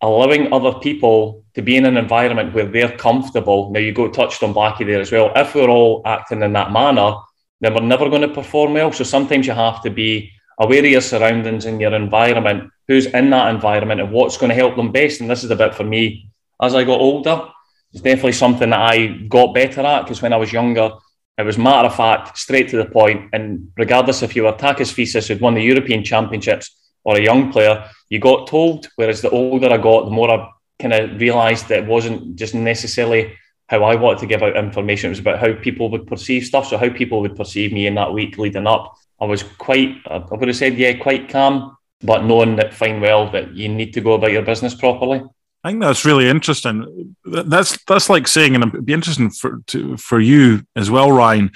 [0.00, 3.70] allowing other people to be in an environment where they're comfortable.
[3.70, 5.32] Now, you go touched on Blackie there as well.
[5.34, 7.14] If we're all acting in that manner,
[7.60, 8.92] then we're never going to perform well.
[8.92, 13.30] So sometimes you have to be aware of your surroundings and your environment, who's in
[13.30, 15.20] that environment and what's going to help them best.
[15.20, 16.28] And this is a bit for me
[16.60, 17.48] as I got older.
[17.92, 20.90] It's definitely something that I got better at because when I was younger,
[21.38, 24.92] it was matter of fact, straight to the point, and regardless if you were Takis
[24.92, 28.88] Fyssas who'd won the European Championships or a young player, you got told.
[28.96, 32.54] Whereas the older I got, the more I kind of realised that it wasn't just
[32.54, 33.36] necessarily
[33.68, 35.08] how I wanted to give out information.
[35.08, 36.66] It was about how people would perceive stuff.
[36.66, 38.94] So how people would perceive me in that week leading up.
[39.20, 43.30] I was quite, I would have said, yeah, quite calm, but knowing that fine well
[43.30, 45.22] that you need to go about your business properly.
[45.62, 47.16] I think that's really interesting.
[47.24, 51.52] That's that's like saying, and it'd be interesting for to, for you as well, Ryan.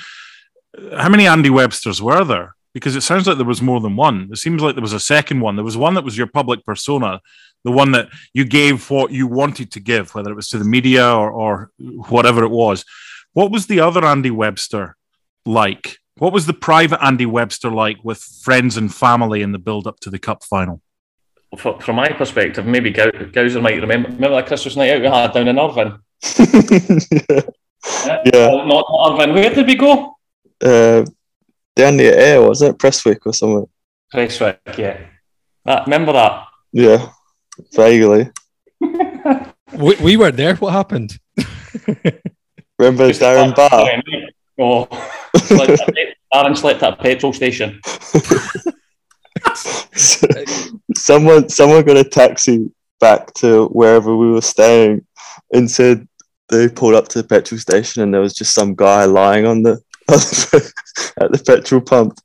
[0.96, 2.54] How many Andy Websters were there?
[2.74, 4.28] Because it sounds like there was more than one.
[4.30, 5.56] It seems like there was a second one.
[5.56, 7.20] There was one that was your public persona,
[7.64, 10.64] the one that you gave what you wanted to give, whether it was to the
[10.64, 12.84] media or, or whatever it was.
[13.32, 14.96] What was the other Andy Webster
[15.44, 15.98] like?
[16.18, 20.00] What was the private Andy Webster like with friends and family in the build up
[20.00, 20.82] to the cup final?
[21.56, 24.10] from my perspective, maybe Gowser might remember.
[24.10, 25.98] Remember that Christmas night out we had down in Irvine?
[27.26, 27.40] yeah.
[28.32, 28.50] yeah.
[28.50, 29.34] Not, not Irvine.
[29.34, 30.16] Where did we go?
[30.62, 31.06] Uh,
[31.78, 32.78] down near Ayr, wasn't it?
[32.78, 33.66] Prestwick or something.
[34.12, 34.98] Prestwick, yeah.
[35.64, 36.44] That, remember that?
[36.72, 37.10] Yeah,
[37.72, 38.30] vaguely.
[38.80, 40.56] we, we weren't there.
[40.56, 41.18] What happened?
[42.78, 44.02] remember Just Darren Barr?
[44.60, 44.86] Oh,
[46.34, 47.80] Darren slept at a petrol station.
[50.94, 55.06] someone someone got a taxi back to wherever we were staying
[55.52, 56.08] and said
[56.48, 59.62] they pulled up to the petrol station and there was just some guy lying on
[59.62, 59.80] the
[61.20, 62.18] at the petrol pump.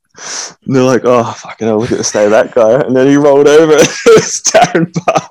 [0.65, 2.81] And they're like, oh, fucking hell, look at the state of that guy.
[2.81, 5.29] And then he rolled over and it was Darren Barr.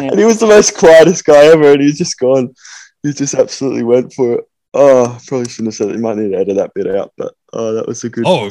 [0.00, 1.72] and he was the most quietest guy ever.
[1.72, 2.54] And he's just gone,
[3.02, 4.48] he just absolutely went for it.
[4.76, 5.96] Oh, probably shouldn't have said it.
[5.96, 8.24] You might need to edit that bit out, but oh, that was a good.
[8.26, 8.50] Oh,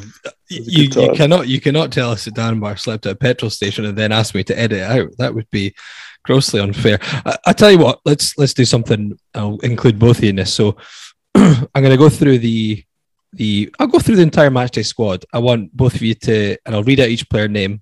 [0.50, 3.50] you, good you cannot you cannot tell us that Dan Barr slept at a petrol
[3.50, 5.10] station and then ask me to edit it out.
[5.18, 5.76] That would be
[6.24, 7.00] grossly unfair.
[7.26, 9.20] I, I tell you what, let's let's do something.
[9.36, 10.54] I'll include both of you in this.
[10.54, 10.78] So
[11.36, 12.84] I'm going to go through the
[13.32, 13.74] the.
[13.80, 15.26] I'll go through the entire matchday squad.
[15.34, 17.82] I want both of you to, and I'll read out each player name,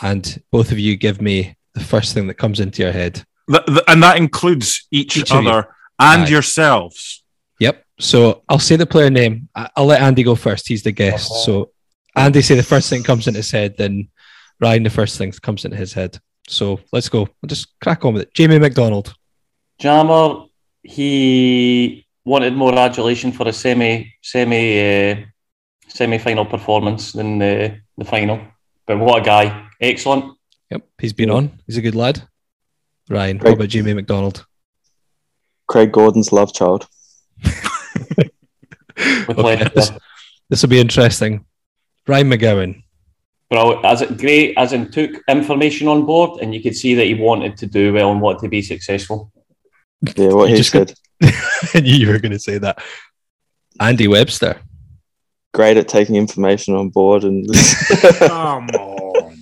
[0.00, 3.24] and both of you give me the first thing that comes into your head.
[3.48, 7.24] The, the, and that includes each, each other and yourselves.
[7.60, 7.84] Yep.
[7.98, 9.48] So I'll say the player name.
[9.54, 10.68] I'll let Andy go first.
[10.68, 11.30] He's the guest.
[11.30, 11.40] Uh-huh.
[11.40, 11.70] So
[12.16, 14.08] Andy say the first thing comes into his head, then
[14.60, 16.18] Ryan the first thing comes into his head.
[16.48, 17.20] So let's go.
[17.20, 18.34] We'll just crack on with it.
[18.34, 19.14] Jamie MacDonald.
[19.78, 20.46] Jammer,
[20.82, 25.16] he wanted more adulation for a semi semi uh,
[25.88, 28.40] semi final performance than the, the final.
[28.86, 29.68] But what a guy!
[29.80, 30.36] Excellent.
[30.70, 31.58] Yep, he's been on.
[31.66, 32.22] He's a good lad.
[33.08, 34.46] Ryan, Craig, what about Jamie MacDonald?
[35.66, 36.86] Craig Gordon's love child
[39.28, 39.90] okay, this,
[40.48, 41.44] this will be interesting.
[42.06, 42.82] Ryan McGowan.
[43.50, 47.04] Well, as it great as in took information on board, and you could see that
[47.04, 49.30] he wanted to do well and wanted to be successful.
[50.16, 50.94] Yeah, what he said.
[51.74, 52.82] I knew you were going to say that.
[53.80, 54.60] Andy Webster.
[55.54, 57.46] Great at taking information on board and.
[58.18, 59.38] Come on.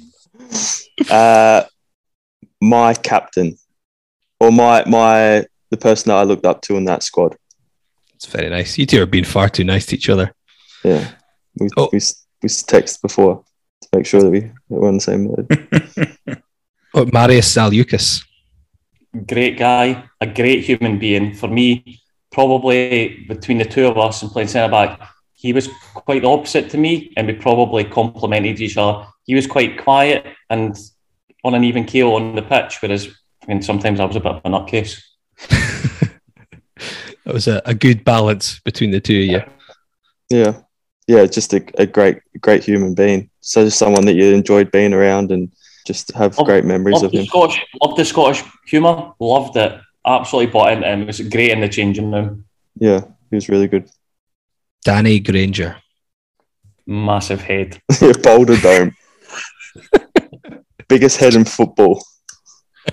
[1.10, 1.64] Uh,
[2.60, 3.56] my captain,
[4.38, 7.36] or my my the person that I looked up to in that squad.
[8.14, 8.76] It's very nice.
[8.76, 10.34] You two are being far too nice to each other.
[10.84, 11.10] Yeah,
[11.58, 11.88] we oh.
[11.92, 12.00] we,
[12.42, 13.44] we text before
[13.80, 15.46] to make sure that we we're on the same mood.
[16.94, 18.24] oh, Marius Zaliukas.
[19.26, 21.34] Great guy, a great human being.
[21.34, 22.00] For me,
[22.30, 25.00] probably between the two of us and playing centre back,
[25.34, 29.06] he was quite the opposite to me, and we probably complemented each other.
[29.24, 30.76] He was quite quiet and
[31.44, 33.08] on an even keel on the pitch, whereas
[33.42, 35.00] I mean, sometimes I was a bit of a nutcase.
[37.26, 39.42] it was a, a good balance between the two of you.
[40.28, 40.60] Yeah,
[41.06, 43.30] yeah, just a, a great, great human being.
[43.40, 45.50] So just someone that you enjoyed being around and
[45.86, 47.26] just have love, great memories of him.
[47.26, 51.02] Scottish, loved the Scottish humour, loved it, absolutely bought into him.
[51.02, 52.44] It was great in the changing room.
[52.78, 53.00] Yeah,
[53.30, 53.90] he was really good.
[54.84, 55.76] Danny Grainger,
[56.86, 57.80] massive head,
[58.22, 58.96] Boulder Dome,
[60.88, 62.02] biggest head in football.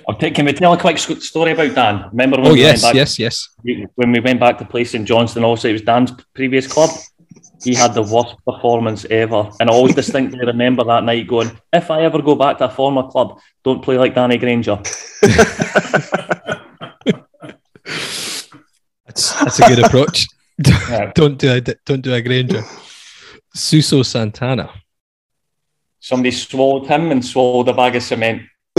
[0.07, 2.09] I'll take, can we tell a quick story about Dan?
[2.11, 3.49] Remember when oh, we yes, went back, yes, yes.
[3.95, 6.89] When we went back to play St Johnstone, also it was Dan's previous club.
[7.63, 11.89] He had the worst performance ever, and I always distinctly remember that night going, "If
[11.89, 14.75] I ever go back to a former club, don't play like Danny Grainger."
[19.05, 20.27] that's that's a good approach.
[21.15, 22.63] don't do a don't do a Grainger.
[23.53, 24.69] Suso Santana.
[25.99, 28.43] Somebody swallowed him and swallowed a bag of cement.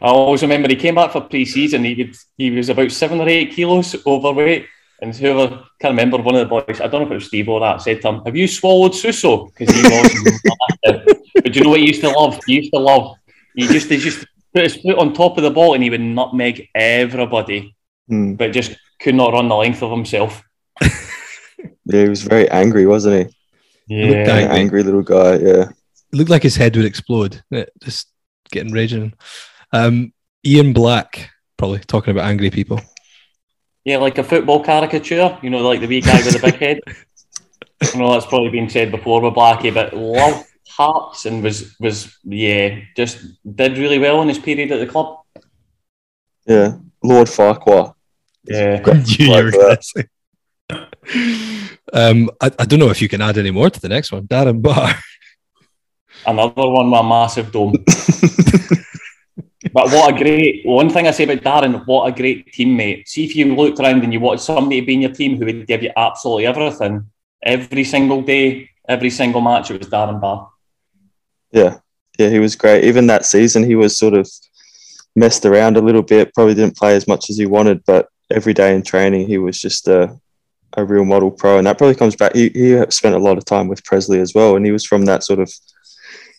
[0.00, 1.84] I always remember he came back for pre-season.
[1.84, 4.66] He he was about seven or eight kilos overweight,
[5.00, 5.48] And whoever
[5.80, 7.80] can't remember one of the boys, I don't know if it was Steve or that,
[7.82, 10.42] said to him, "Have you swallowed Suso?" Because he was.
[11.34, 12.38] but you know what he used to love?
[12.46, 13.16] He used to love.
[13.54, 16.00] He just he just put his foot on top of the ball and he would
[16.00, 17.76] nutmeg everybody,
[18.08, 18.34] Hmm.
[18.34, 20.42] but just could not run the length of himself.
[21.90, 23.32] Yeah, he was very angry, wasn't
[23.88, 24.04] he?
[24.06, 24.58] looked An Angry.
[24.60, 25.36] angry little guy.
[25.36, 25.62] Yeah.
[26.12, 27.42] It looked like his head would explode.
[27.52, 28.08] eh, Just
[28.52, 29.14] getting raging.
[29.72, 30.12] Um,
[30.46, 32.78] Ian Black, probably talking about angry people.
[33.84, 36.80] Yeah, like a football caricature, you know, like the wee guy with the big head.
[37.94, 42.16] I know that's probably been said before with Blackie, but love Hearts and was was
[42.24, 43.18] yeah, just
[43.56, 45.20] did really well in his period at the club.
[46.46, 46.76] Yeah.
[47.02, 47.94] Lord Farquhar.
[48.44, 48.82] Yeah.
[49.06, 50.04] You Like were gonna say.
[51.92, 54.26] Um, I, I don't know if you can add any more to the next one.
[54.26, 54.94] Darren Barr.
[56.26, 57.74] Another one with a massive dome.
[59.72, 63.08] but what a great one thing I say about Darren, what a great teammate.
[63.08, 65.46] See if you looked around and you wanted somebody to be in your team who
[65.46, 67.10] would give you absolutely everything
[67.42, 70.48] every single day, every single match, it was Darren Barr.
[71.50, 71.78] Yeah.
[72.18, 72.84] Yeah, he was great.
[72.84, 74.28] Even that season, he was sort of
[75.14, 78.52] messed around a little bit, probably didn't play as much as he wanted, but every
[78.52, 80.18] day in training, he was just a,
[80.76, 81.58] a real model pro.
[81.58, 82.34] And that probably comes back.
[82.34, 84.56] He, he spent a lot of time with Pressley as well.
[84.56, 85.52] And he was from that sort of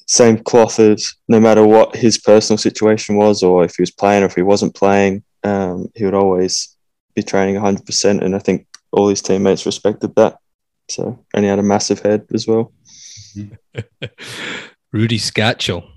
[0.10, 4.24] same cloth as no matter what his personal situation was, or if he was playing
[4.24, 6.76] or if he wasn't playing, um, he would always
[7.14, 8.24] be training 100%.
[8.24, 10.39] And I think all his teammates respected that.
[10.89, 12.74] So, and he had a massive head as well.
[14.91, 15.88] Rudi Skacel.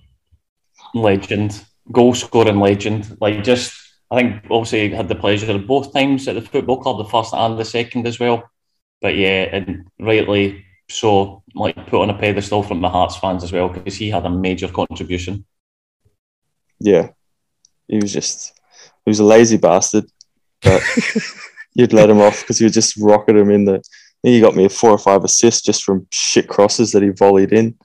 [0.95, 3.17] legend, goal scoring legend.
[3.19, 3.73] Like just,
[4.11, 7.33] I think obviously had the pleasure of both times at the football club, the first
[7.33, 8.43] and the second as well.
[9.01, 13.53] But yeah, and rightly so, like put on a pedestal from the Hearts fans as
[13.53, 15.45] well because he had a major contribution.
[16.78, 17.09] yeah,
[17.88, 18.53] he was just
[19.05, 20.05] he was a lazy bastard,
[20.62, 20.82] but
[21.74, 23.74] you'd let him off because you just rocket him in the.
[23.74, 27.09] I think He got me four or five assists just from shit crosses that he
[27.09, 27.76] volleyed in.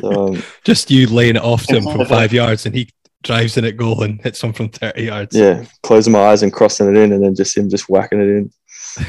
[0.00, 2.90] So, um, Just you laying it off to him from five yards and he
[3.22, 5.34] drives in at goal and hits one from 30 yards.
[5.34, 8.28] yeah, closing my eyes and crossing it in, and then just him just whacking it
[8.28, 8.50] in.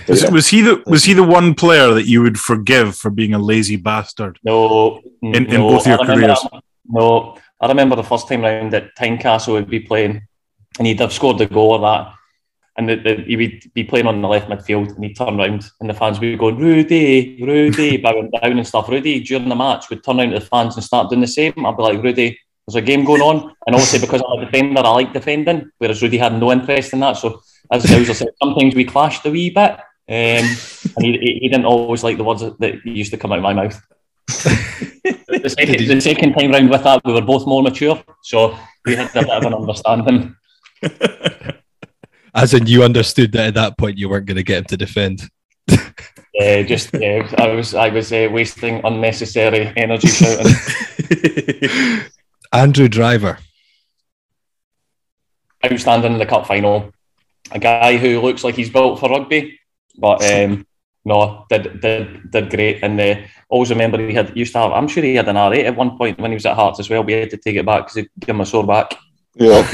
[0.08, 3.34] Was, was he the was he the one player that you would forgive for being
[3.34, 4.38] a lazy bastard?
[4.44, 6.40] No, In- in no, both your careers?
[6.52, 10.22] that- no, I remember the first time round that Tynecastle would be playing,
[10.78, 12.14] and he'd have scored the goal or that,
[12.78, 15.70] and the, the, he would be playing on the left midfield, and he'd turn round,
[15.82, 18.88] and the fans would be going, Rudi, Rudi, bowing down and stuff.
[18.88, 21.54] Rudi, during the match, would turn around to the fans and start doing the same.
[21.66, 24.82] I'd be like, Rudi, there's a game going on, and obviously because I'm a defender,
[24.86, 27.14] I like defending, whereas Rudi had no interest in that.
[27.18, 29.80] So as Gowser said, sometimes we clashed a wee bit.
[30.10, 30.46] Um,
[30.96, 33.54] and he, he didn't always like the words that used to come out of my
[33.54, 33.82] mouth.
[34.28, 38.96] the, second, the second time round with that, we were both more mature, so we
[38.96, 40.36] had a bit of an understanding.
[42.36, 44.78] As in, you understood that at that point you weren't going to get him to
[44.78, 45.24] defend.
[46.40, 50.54] Uh, just yeah, I was I was uh, wasting unnecessary energy shouting.
[52.54, 53.40] Andrew Driver.
[55.66, 56.92] Outstanding in the cup final,
[57.52, 59.60] a guy who looks like he's built for rugby,
[59.98, 60.66] but um,
[61.06, 62.84] no, did did did great.
[62.84, 63.16] And uh,
[63.50, 64.72] always remember he had used to have.
[64.72, 66.90] I'm sure he had an R8 at one point when he was at Hearts as
[66.90, 67.04] well.
[67.04, 68.96] We had to take it back because it gave him a sore back.
[69.36, 69.70] yeah,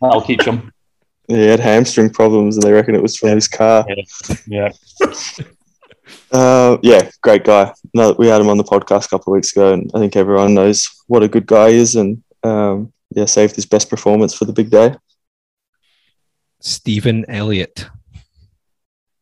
[0.00, 0.72] That'll teach him.
[1.28, 3.86] he had hamstring problems, and they reckon it was from his car.
[4.46, 4.70] Yeah.
[6.30, 7.72] Uh, yeah, great guy.
[7.94, 10.16] No, we had him on the podcast a couple of weeks ago, and I think
[10.16, 14.34] everyone knows what a good guy he is, and um, yeah, saved his best performance
[14.34, 14.94] for the big day.
[16.66, 17.86] Stephen Elliott.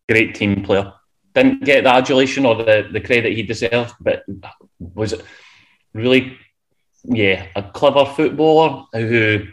[0.09, 0.93] great team player.
[1.35, 4.25] Didn't get the adulation or the, the credit he deserved, but
[4.79, 5.15] was
[5.93, 6.39] really,
[7.05, 9.47] yeah, a clever footballer who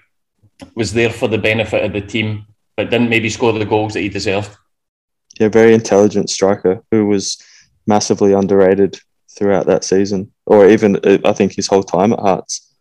[0.75, 2.45] was there for the benefit of the team,
[2.77, 4.55] but didn't maybe score the goals that he deserved.
[5.39, 7.43] Yeah, very intelligent striker who was
[7.87, 8.99] massively underrated
[9.37, 12.73] throughout that season, or even uh, I think his whole time at Hearts.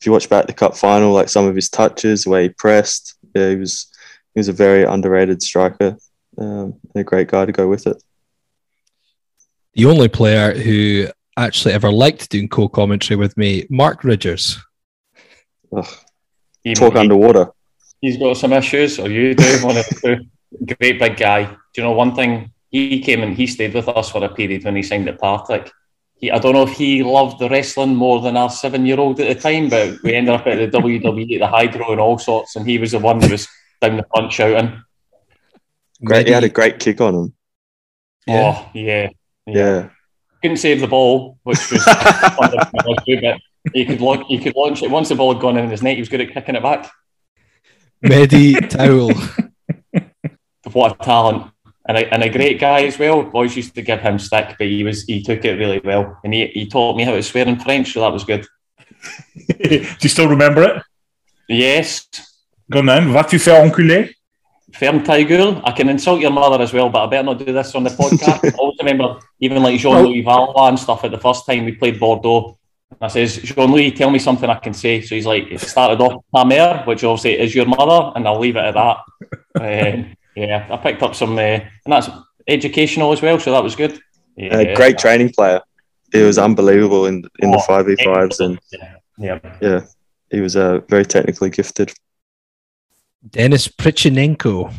[0.00, 2.48] If you watch back the cup final, like some of his touches, the way he
[2.48, 3.92] pressed, yeah, he was
[4.38, 5.96] he was a very underrated striker
[6.38, 8.00] um, and a great guy to go with it.
[9.74, 14.56] The only player who actually ever liked doing co commentary with me, Mark Ridgers.
[15.76, 15.88] Ugh,
[16.62, 17.50] He- talk he- underwater.
[18.00, 19.96] He's got some issues, or you do, one of the
[20.56, 20.64] two.
[20.78, 21.46] Great big guy.
[21.46, 22.52] Do you know one thing?
[22.70, 25.72] He came and he stayed with us for a period when he signed at Partick.
[26.14, 29.40] He, I don't know if he loved the wrestling more than our seven-year-old at the
[29.42, 32.54] time, but we ended up at the WWE, at the Hydro, and all sorts.
[32.54, 33.48] And he was the one that was
[33.80, 34.82] down the front shouting,
[36.04, 37.34] Great, he had a great kick on him.
[38.28, 38.52] Oh, yeah.
[38.54, 39.08] "Oh yeah,
[39.46, 39.88] Yeah,
[40.42, 41.84] Couldn't save the ball, which was
[42.38, 43.40] wonderful, but
[43.74, 45.94] he could launch, he could launch it once the ball had gone in his net.
[45.94, 46.90] He was good at kicking it back.
[48.04, 49.12] Mehdi Taouil.
[50.72, 51.50] what a talent.
[51.88, 53.22] and a, and a great guy as well.
[53.22, 56.32] Boys used to give him stick, but he was he took it really well, and
[56.32, 58.46] he, he taught me how to swear in French, so that was good.
[59.58, 60.82] Do you still remember it?
[61.48, 62.06] Yes,
[62.70, 63.12] Go on then.
[63.12, 64.08] Va-tu faire enculer?
[64.72, 65.14] Ferme ta.
[65.14, 67.90] I can insult your mother as well, but I better not do this on the
[67.90, 68.44] podcast.
[68.54, 71.72] I always remember even like Jean Louis Valois and stuff at the first time we
[71.72, 72.58] played Bordeaux.
[72.90, 75.00] And I says, Jean Louis, tell me something I can say.
[75.00, 78.38] So he's like, it started off ta mère, which obviously is your mother, and I'll
[78.38, 78.96] leave it at that.
[79.94, 82.10] um, yeah, I picked up some, uh, and that's
[82.46, 83.98] educational as well, so that was good.
[84.36, 85.60] Yeah, A great training player.
[86.12, 88.58] He was unbelievable in in the five v fives, and
[89.18, 89.40] Yeah.
[89.60, 89.80] yeah,
[90.30, 91.92] he was uh, very technically gifted.
[93.26, 94.72] Denis Prychynenko.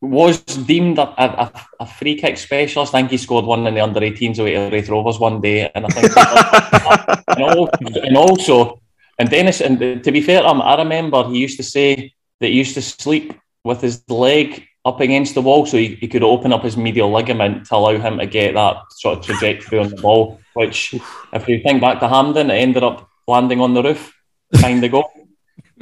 [0.00, 2.94] was deemed a, a, a free kick specialist.
[2.94, 5.70] I think he scored one in the under 18s away to Raith Rovers one day,
[5.74, 6.16] and I think
[7.28, 8.80] and, also, and also,
[9.18, 12.12] and Denis, and uh, to be fair to him, I remember he used to say
[12.40, 13.34] that he used to sleep
[13.64, 17.10] with his leg up against the wall so he, he could open up his medial
[17.10, 20.40] ligament to allow him to get that sort of trajectory on the ball.
[20.54, 20.94] Which,
[21.32, 24.14] if you think back to Hampden, it ended up landing on the roof,
[24.60, 25.10] kind of go.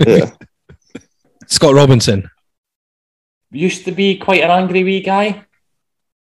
[0.06, 0.30] Yeah,
[1.46, 2.30] Scott Robinson.
[3.50, 5.44] used to be quite an angry wee guy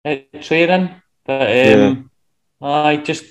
[0.05, 0.91] at training,
[1.25, 2.11] but um,
[2.61, 3.25] I just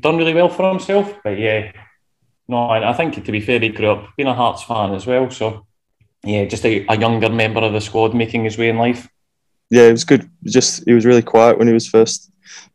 [0.00, 1.14] done really well for himself.
[1.24, 1.72] But yeah,
[2.48, 5.06] no, I, I think to be fair, he grew up being a Hearts fan as
[5.06, 5.30] well.
[5.30, 5.66] So
[6.22, 9.08] yeah, just a, a younger member of the squad making his way in life.
[9.70, 10.30] yeah, it was good.
[10.44, 12.30] Just he was really quiet when he was first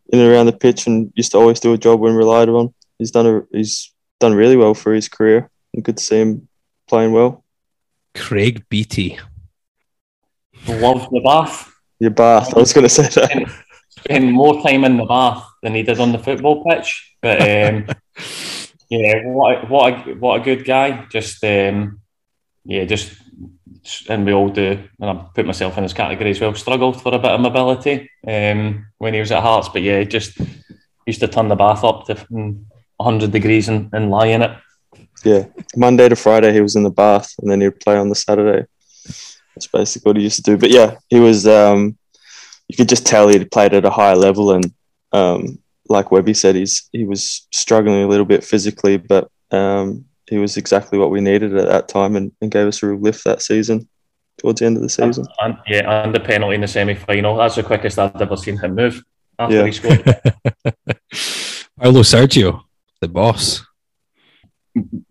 [0.10, 2.74] in and around the pitch, and used to always do a job when relied on.
[2.98, 6.48] He's done a he's done really well for his career, and good to see him
[6.88, 7.45] playing well.
[8.16, 9.20] Craig Beattie.
[10.68, 11.72] Love the bath.
[12.00, 13.64] Your bath, I was going to say that.
[13.90, 17.16] Spend more time in the bath than he did on the football pitch.
[17.22, 17.88] But um,
[18.90, 21.06] yeah, what a, what a, what a good guy.
[21.12, 22.02] Just um,
[22.64, 23.16] yeah, just
[24.10, 24.84] and we all do.
[25.00, 26.54] And I put myself in his category as well.
[26.56, 30.40] Struggled for a bit of mobility um, when he was at Hearts, but yeah, just
[31.06, 32.64] used to turn the bath up to mm,
[32.98, 34.58] 100 degrees and, and lie in it.
[35.26, 35.46] Yeah,
[35.76, 38.68] Monday to Friday he was in the bath, and then he'd play on the Saturday.
[39.56, 40.58] That's basically what he used to do.
[40.58, 41.48] But yeah, he was.
[41.48, 41.98] Um,
[42.68, 44.72] you could just tell he played at a higher level, and
[45.12, 45.60] um,
[45.90, 50.58] like Webby said, he's he was struggling a little bit physically, but um, he was
[50.58, 53.42] exactly what we needed at that time, and, and gave us a real lift that
[53.42, 53.88] season.
[54.38, 57.38] Towards the end of the season, And, yeah, and the penalty in the semi final.
[57.38, 59.02] That's the quickest I've ever seen him move
[59.40, 59.66] after Yeah.
[59.66, 60.04] he scored.
[61.80, 62.64] Paulo Sergio,
[63.00, 63.65] the boss.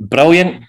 [0.01, 0.65] Brilliant.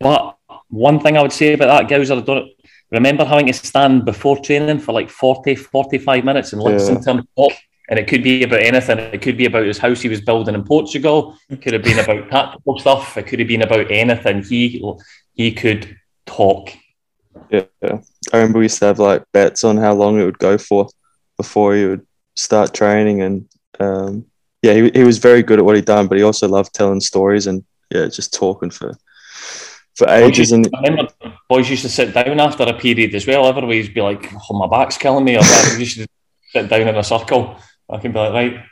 [0.00, 0.36] But
[0.68, 2.50] one thing I would say about that, Gowser, I don't
[2.90, 7.00] remember having to stand before training for like 40, 45 minutes and listen Yeah.
[7.00, 7.52] to him talk.
[7.90, 8.98] And it could be about anything.
[8.98, 11.36] It could be about his house he was building in Portugal.
[11.48, 13.16] It could have been about tactical stuff.
[13.16, 14.42] It could have been about anything.
[14.44, 14.84] He
[15.34, 15.96] he could
[16.26, 16.70] talk.
[17.50, 17.98] yeah, yeah.
[18.32, 20.86] I remember we used to have like bets on how long it would go for
[21.38, 23.48] before he would start training, and
[23.80, 24.26] um,
[24.60, 27.00] yeah, he he was very good at what he'd done, but he also loved telling
[27.00, 28.96] stories and yeah, just talking for
[29.96, 30.52] for ages.
[30.52, 31.12] And I remember
[31.48, 33.46] boys used to sit down after a period as well.
[33.46, 35.74] Everybody's be like, "Oh, my back's killing me," or whatever.
[35.74, 36.06] We used to
[36.52, 37.56] sit down in a circle.
[37.90, 38.64] I can be like, right.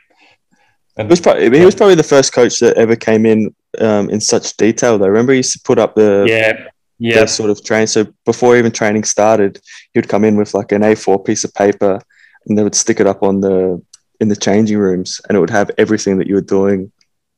[0.97, 4.19] It was probably he was probably the first coach that ever came in um, in
[4.19, 4.97] such detail.
[4.97, 6.67] Though, remember he used to put up the Yeah,
[6.97, 7.25] yeah.
[7.25, 7.87] sort of train.
[7.87, 9.59] So before even training started,
[9.93, 12.01] he would come in with like an A4 piece of paper,
[12.45, 13.81] and they would stick it up on the
[14.19, 16.91] in the changing rooms, and it would have everything that you were doing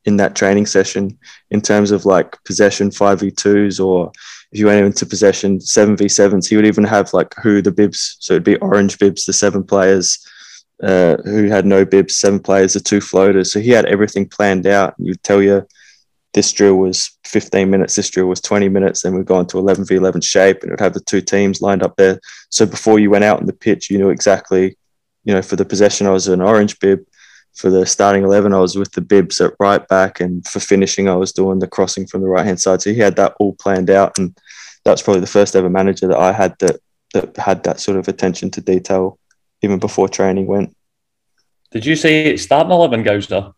[0.04, 1.18] in that training session
[1.50, 4.10] in terms of like possession five v twos, or
[4.52, 7.72] if you went into possession seven v sevens, he would even have like who the
[7.72, 8.16] bibs.
[8.20, 10.26] So it'd be orange bibs, the seven players.
[10.82, 13.52] Uh, who had no bibs, seven players, the two floaters.
[13.52, 14.94] So he had everything planned out.
[14.96, 15.66] You'd tell you
[16.32, 19.84] this drill was 15 minutes, this drill was 20 minutes, then we'd go into 11
[19.86, 22.20] v 11 shape and it would have the two teams lined up there.
[22.50, 24.76] So before you went out on the pitch, you knew exactly,
[25.24, 27.00] you know, for the possession, I was an orange bib.
[27.54, 30.20] For the starting 11, I was with the bibs at right back.
[30.20, 32.80] And for finishing, I was doing the crossing from the right hand side.
[32.80, 34.18] So he had that all planned out.
[34.18, 34.36] And
[34.84, 36.80] that's probably the first ever manager that I had that,
[37.12, 39.18] that had that sort of attention to detail
[39.62, 40.74] even before training went.
[41.70, 43.52] Did you say starting eleven, Gowser?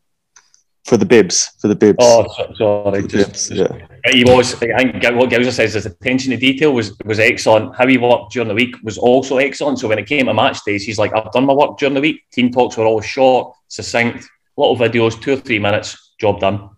[0.84, 1.98] For the bibs, for the bibs.
[2.00, 2.54] Oh, sorry.
[2.56, 3.86] For the Just, yeah.
[4.10, 4.54] He was.
[4.54, 7.76] I think what Gowser says his attention to detail was was excellent.
[7.76, 9.78] How he worked during the week was also excellent.
[9.78, 12.00] So when it came to match days, he's like, "I've done my work during the
[12.00, 12.22] week.
[12.32, 16.70] Team talks were all short, succinct, little videos, two or three minutes, job done."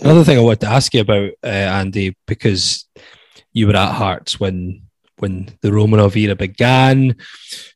[0.00, 2.84] Another thing I wanted to ask you about, uh, Andy, because
[3.52, 4.82] you were at Hearts when
[5.18, 7.14] when the Romanov era began.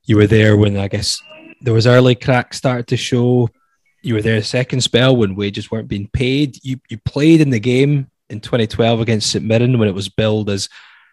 [0.04, 1.22] You were there when I guess
[1.60, 3.48] there was early cracks started to show.
[4.02, 6.58] You were there a second spell when wages weren't being paid.
[6.64, 10.48] You you played in the game in 2012 against St Mirren when it was billed
[10.48, 10.68] as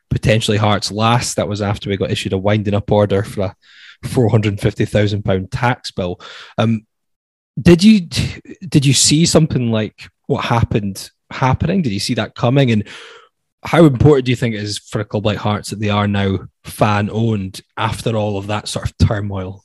[0.10, 1.36] potentially Hearts last.
[1.36, 3.56] That was after we got issued a winding up order for a
[4.08, 6.22] 450,000 pound tax bill.
[6.58, 6.86] Um,
[7.60, 11.82] did you did you see something like what happened happening?
[11.82, 12.72] Did you see that coming?
[12.72, 12.88] And
[13.64, 16.08] how important do you think it is for a club like Hearts that they are
[16.08, 19.64] now fan owned after all of that sort of turmoil?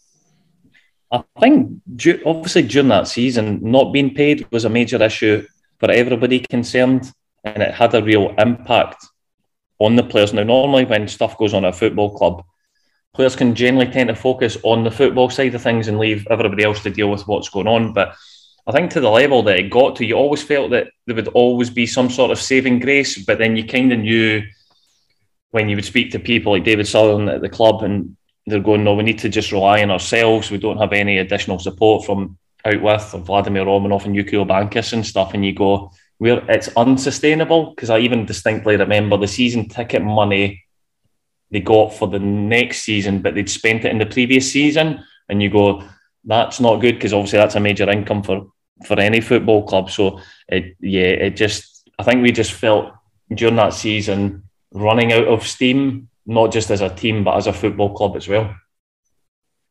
[1.12, 1.82] I think
[2.24, 5.46] obviously during that season, not being paid was a major issue
[5.78, 7.12] for everybody concerned,
[7.44, 9.04] and it had a real impact
[9.78, 10.32] on the players.
[10.32, 12.42] Now, normally when stuff goes on at a football club,
[13.12, 16.64] players can generally tend to focus on the football side of things and leave everybody
[16.64, 17.92] else to deal with what's going on.
[17.92, 18.14] But
[18.66, 21.28] I think to the level that it got to, you always felt that there would
[21.28, 24.42] always be some sort of saving grace, but then you kind of knew
[25.50, 28.16] when you would speak to people like David Sutherland at the club and
[28.46, 30.50] they're going, no, we need to just rely on ourselves.
[30.50, 35.06] We don't have any additional support from out with Vladimir Romanov and Ukio Bankas and
[35.06, 35.34] stuff.
[35.34, 37.70] And you go, it's unsustainable.
[37.70, 40.64] Because I even distinctly remember the season ticket money
[41.50, 45.04] they got for the next season, but they'd spent it in the previous season.
[45.28, 45.84] And you go,
[46.24, 48.46] that's not good because obviously that's a major income for
[48.86, 49.90] for any football club.
[49.90, 52.92] So it, yeah, it just I think we just felt
[53.32, 57.52] during that season running out of steam not just as a team, but as a
[57.52, 58.54] football club as well.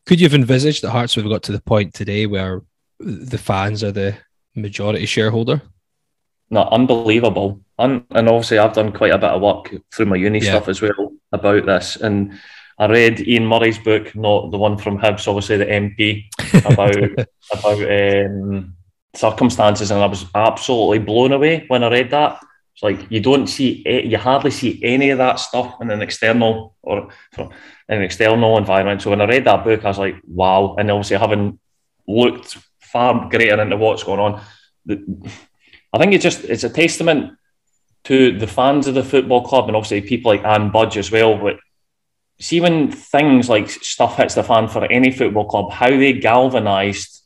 [0.05, 2.61] Could you have envisaged that Hearts would have got to the point today where
[2.99, 4.17] the fans are the
[4.55, 5.61] majority shareholder?
[6.49, 7.61] No, unbelievable.
[7.79, 10.51] and obviously, I've done quite a bit of work through my uni yeah.
[10.51, 11.95] stuff as well about this.
[11.95, 12.33] And
[12.77, 16.25] I read Ian Murray's book, not the one from Hibs, obviously the MP,
[16.65, 16.95] about
[17.51, 18.75] about um,
[19.15, 22.43] circumstances, and I was absolutely blown away when I read that.
[22.81, 27.09] Like you don't see, you hardly see any of that stuff in an external or
[27.37, 27.49] in
[27.87, 29.01] an external environment.
[29.01, 30.75] So when I read that book, I was like, wow.
[30.77, 31.59] And obviously, having
[32.07, 34.41] looked far greater into what's going on,
[34.89, 37.37] I think it's just it's a testament
[38.05, 41.37] to the fans of the football club and obviously people like Anne Budge as well.
[41.37, 41.57] But
[42.39, 47.21] see when things like stuff hits the fan for any football club, how they galvanised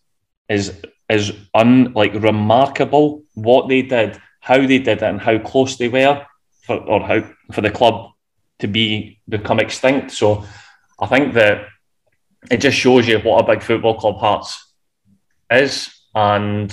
[0.49, 3.23] is is un like remarkable.
[3.35, 6.23] What they did how they did it and how close they were
[6.61, 8.11] for or how for the club
[8.59, 10.11] to be become extinct.
[10.11, 10.45] So
[10.99, 11.65] I think that
[12.51, 14.73] it just shows you what a big football club Hearts
[15.49, 16.69] is and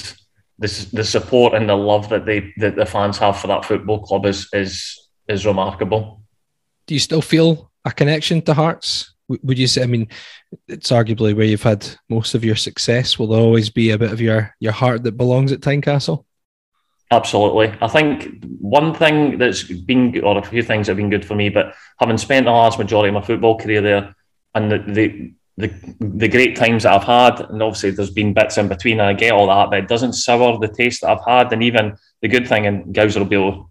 [0.59, 4.03] the, the support and the love that they that the fans have for that football
[4.03, 6.23] club is is is remarkable.
[6.87, 9.15] Do you still feel a connection to Hearts?
[9.29, 9.83] Would you say?
[9.83, 10.09] I mean,
[10.69, 13.19] it's arguably where you've had most of your success.
[13.19, 16.27] Will there always be a bit of your your heart that belongs at Tynecastle?
[17.13, 17.75] Absolutely.
[17.83, 21.35] I think one thing that's been, or a few things that have been good for
[21.35, 24.17] me, but having spent the large majority of my football career there
[24.55, 28.57] and the, the, the, the great times that I've had, and obviously there's been bits
[28.57, 31.27] in between, and I get all that, but it doesn't sour the taste that I've
[31.27, 31.53] had.
[31.53, 33.71] And even the good thing, and Gowser will be able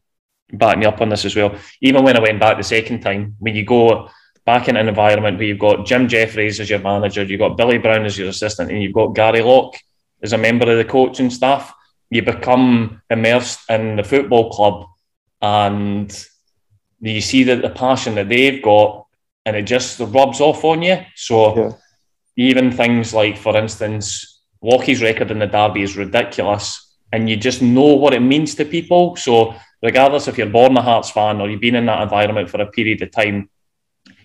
[0.52, 1.56] to back me up on this as well.
[1.82, 4.08] Even when I went back the second time, when you go
[4.46, 7.80] back in an environment where you've got Jim Jeffries as your manager, you've got Billy
[7.80, 9.78] Brown as your assistant, and you've got Gary Locke
[10.22, 11.74] as a member of the coaching staff
[12.12, 14.86] you become immersed in the football club
[15.42, 16.26] and
[17.00, 19.08] you see that the passion that they've got
[19.46, 21.00] and it just rubs off on you.
[21.16, 21.72] So yeah.
[22.36, 27.62] even things like, for instance, Lockie's record in the derby is ridiculous and you just
[27.62, 29.16] know what it means to people.
[29.16, 32.62] So regardless if you're born a Hearts fan or you've been in that environment for
[32.62, 33.50] a period of time,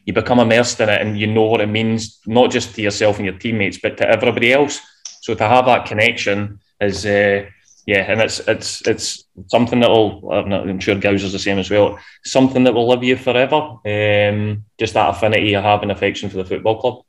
[0.04, 3.16] you become immersed in it and you know what it means, not just to yourself
[3.16, 4.80] and your teammates, but to everybody else.
[5.22, 7.46] So to have that connection is uh,
[7.86, 10.32] yeah, and it's it's it's something that will.
[10.32, 11.98] I'm sure Gowser's the same as well.
[12.24, 13.78] Something that will live you forever.
[13.86, 17.02] Um, just that affinity you have and affection for the football club.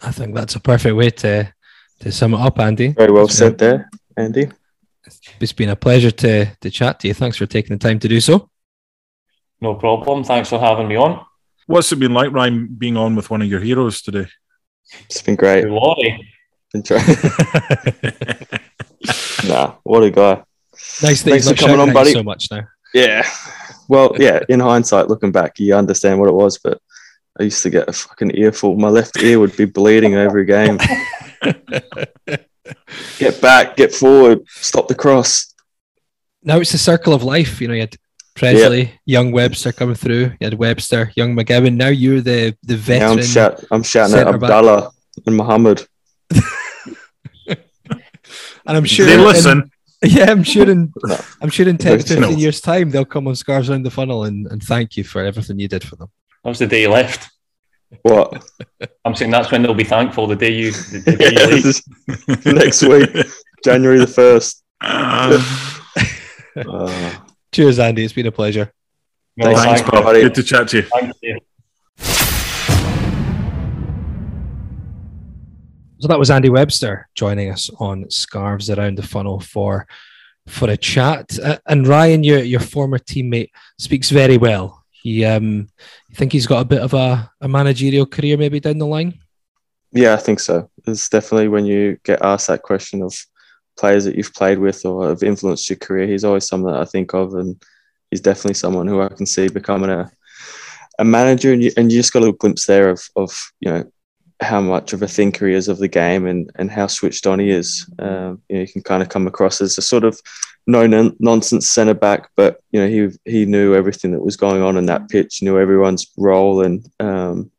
[0.00, 1.52] I think that's a perfect way to
[2.00, 2.92] to sum it up, Andy.
[2.92, 4.48] Very well said there, Andy.
[5.40, 7.14] It's been a pleasure to to chat to you.
[7.14, 8.48] Thanks for taking the time to do so.
[9.60, 10.22] No problem.
[10.22, 11.26] Thanks for having me on.
[11.66, 14.26] What's it been like, Ryan, being on with one of your heroes today?
[15.06, 15.66] It's been great.
[15.68, 16.28] Laurie.
[19.48, 20.42] nah, what a guy.
[21.02, 22.12] Nice Thanks for coming on, buddy.
[22.12, 22.66] So much now.
[22.94, 23.28] Yeah.
[23.88, 24.40] Well, yeah.
[24.48, 26.80] In hindsight, looking back, you understand what it was, but
[27.38, 28.76] I used to get a fucking earful.
[28.76, 30.78] My left ear would be bleeding every game.
[33.18, 35.54] get back, get forward, stop the cross.
[36.42, 37.60] Now it's the circle of life.
[37.60, 37.96] You know, you had
[38.34, 38.92] Pressley, yep.
[39.06, 40.32] young Webster coming through.
[40.40, 41.76] You had Webster, young McGowan.
[41.76, 43.18] Now you're the the veteran.
[43.18, 44.92] I'm, shout, I'm shouting at Abdallah back.
[45.26, 45.86] and Muhammad.
[48.70, 49.68] And I'm sure they listen.
[50.00, 50.92] In, yeah, I'm sure in
[51.40, 54.46] I'm sure in 10 15 years' time they'll come on Scarves Around the Funnel and,
[54.46, 56.08] and thank you for everything you did for them.
[56.44, 57.28] That was the day you left.
[58.02, 58.44] What?
[59.04, 62.54] I'm saying that's when they'll be thankful the day you, the day you leave.
[62.54, 63.10] Next week,
[63.64, 64.62] January the 1st.
[66.56, 67.14] uh,
[67.50, 68.04] Cheers, Andy.
[68.04, 68.72] It's been a pleasure.
[69.36, 70.14] Well, Thanks, thank Bob.
[70.14, 70.86] Good to chat to
[71.22, 71.40] you.
[76.00, 79.86] So that was Andy Webster joining us on Scarves Around the Funnel for
[80.46, 81.38] for a chat.
[81.38, 84.82] Uh, and Ryan, your your former teammate, speaks very well.
[84.90, 85.68] He, um,
[86.08, 89.18] you think he's got a bit of a, a managerial career maybe down the line?
[89.92, 90.70] Yeah, I think so.
[90.86, 93.14] It's definitely when you get asked that question of
[93.78, 96.86] players that you've played with or have influenced your career, he's always someone that I
[96.86, 97.62] think of, and
[98.10, 100.10] he's definitely someone who I can see becoming a
[100.98, 101.52] a manager.
[101.52, 103.92] And you, and you just got a little glimpse there of of you know
[104.40, 107.38] how much of a thinker he is of the game and and how switched on
[107.38, 107.88] he is.
[107.98, 110.20] Um, you know, can kind of come across as a sort of
[110.66, 114.62] no non- nonsense centre back, but you know he he knew everything that was going
[114.62, 117.50] on in that pitch, knew everyone's role, and um,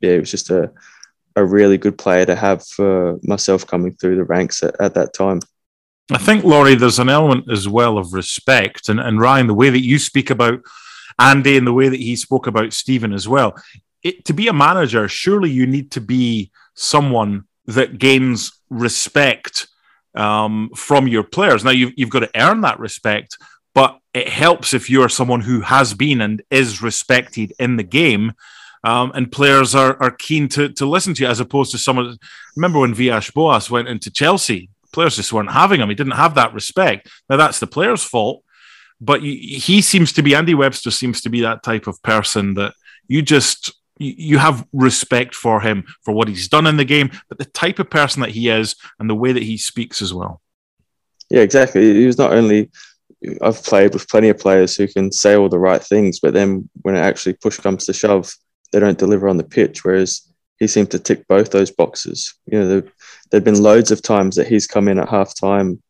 [0.00, 0.72] yeah, it was just a
[1.36, 5.12] a really good player to have for myself coming through the ranks at, at that
[5.14, 5.40] time.
[6.12, 8.88] I think, Laurie, there's an element as well of respect.
[8.88, 10.60] And, and Ryan, the way that you speak about
[11.18, 13.54] Andy and the way that he spoke about Stephen as well,
[14.04, 19.66] it, to be a manager, surely you need to be someone that gains respect
[20.14, 21.64] um, from your players.
[21.64, 23.38] Now, you've, you've got to earn that respect,
[23.74, 28.32] but it helps if you're someone who has been and is respected in the game.
[28.84, 32.18] Um, and players are, are keen to, to listen to you as opposed to someone.
[32.54, 34.68] Remember when Villas Boas went into Chelsea?
[34.92, 35.88] Players just weren't having him.
[35.88, 37.08] He didn't have that respect.
[37.30, 38.44] Now, that's the player's fault,
[39.00, 42.74] but he seems to be, Andy Webster seems to be that type of person that
[43.08, 47.38] you just, you, have respect for him for what he's done in the game, but
[47.38, 50.40] the type of person that he is and the way that he speaks as well.
[51.30, 51.94] Yeah, exactly.
[51.94, 52.70] He was not only
[53.42, 56.68] I've played with plenty of players who can say all the right things, but then
[56.82, 58.34] when it actually push comes to shove,
[58.72, 59.84] they don't deliver on the pitch.
[59.84, 62.34] Whereas he seemed to tick both those boxes.
[62.46, 62.84] You know, there,
[63.30, 65.80] there'd been loads of times that he's come in at halftime,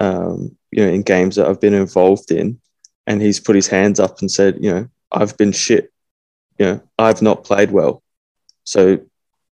[0.00, 2.60] um, you know, in games that I've been involved in,
[3.06, 5.92] and he's put his hands up and said, you know, I've been shit.
[6.58, 8.02] You know, I've not played well.
[8.64, 8.98] So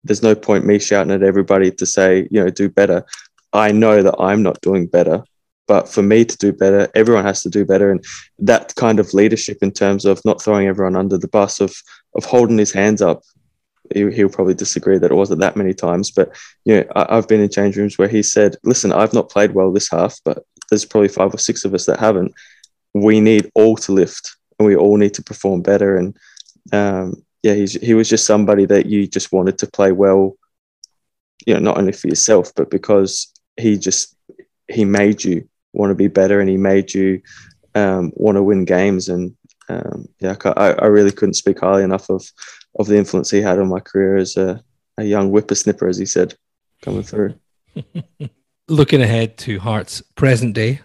[0.04, 3.04] there's no point me shouting at everybody to say, you know, do better.
[3.52, 5.22] I know that I'm not doing better,
[5.66, 7.90] but for me to do better, everyone has to do better.
[7.90, 8.04] And
[8.38, 11.74] that kind of leadership in terms of not throwing everyone under the bus, of
[12.14, 13.22] of holding his hands up.
[13.94, 17.28] He, he'll probably disagree that it wasn't that many times, but you know, I, I've
[17.28, 20.44] been in change rooms where he said, "Listen, I've not played well this half, but
[20.68, 22.32] there's probably five or six of us that haven't.
[22.92, 26.16] We need all to lift, and we all need to perform better." And
[26.72, 30.36] um, yeah, he's, he was just somebody that you just wanted to play well,
[31.46, 34.16] you know, not only for yourself, but because he just
[34.68, 37.22] he made you want to be better, and he made you
[37.74, 39.08] um, want to win games.
[39.08, 39.36] And
[39.68, 42.24] um, yeah, I, I really couldn't speak highly enough of
[42.78, 44.62] of the influence he had on my career as a,
[44.98, 46.34] a young whippersnipper, as he said,
[46.82, 47.34] coming through.
[48.68, 50.80] Looking ahead to Hearts' present day,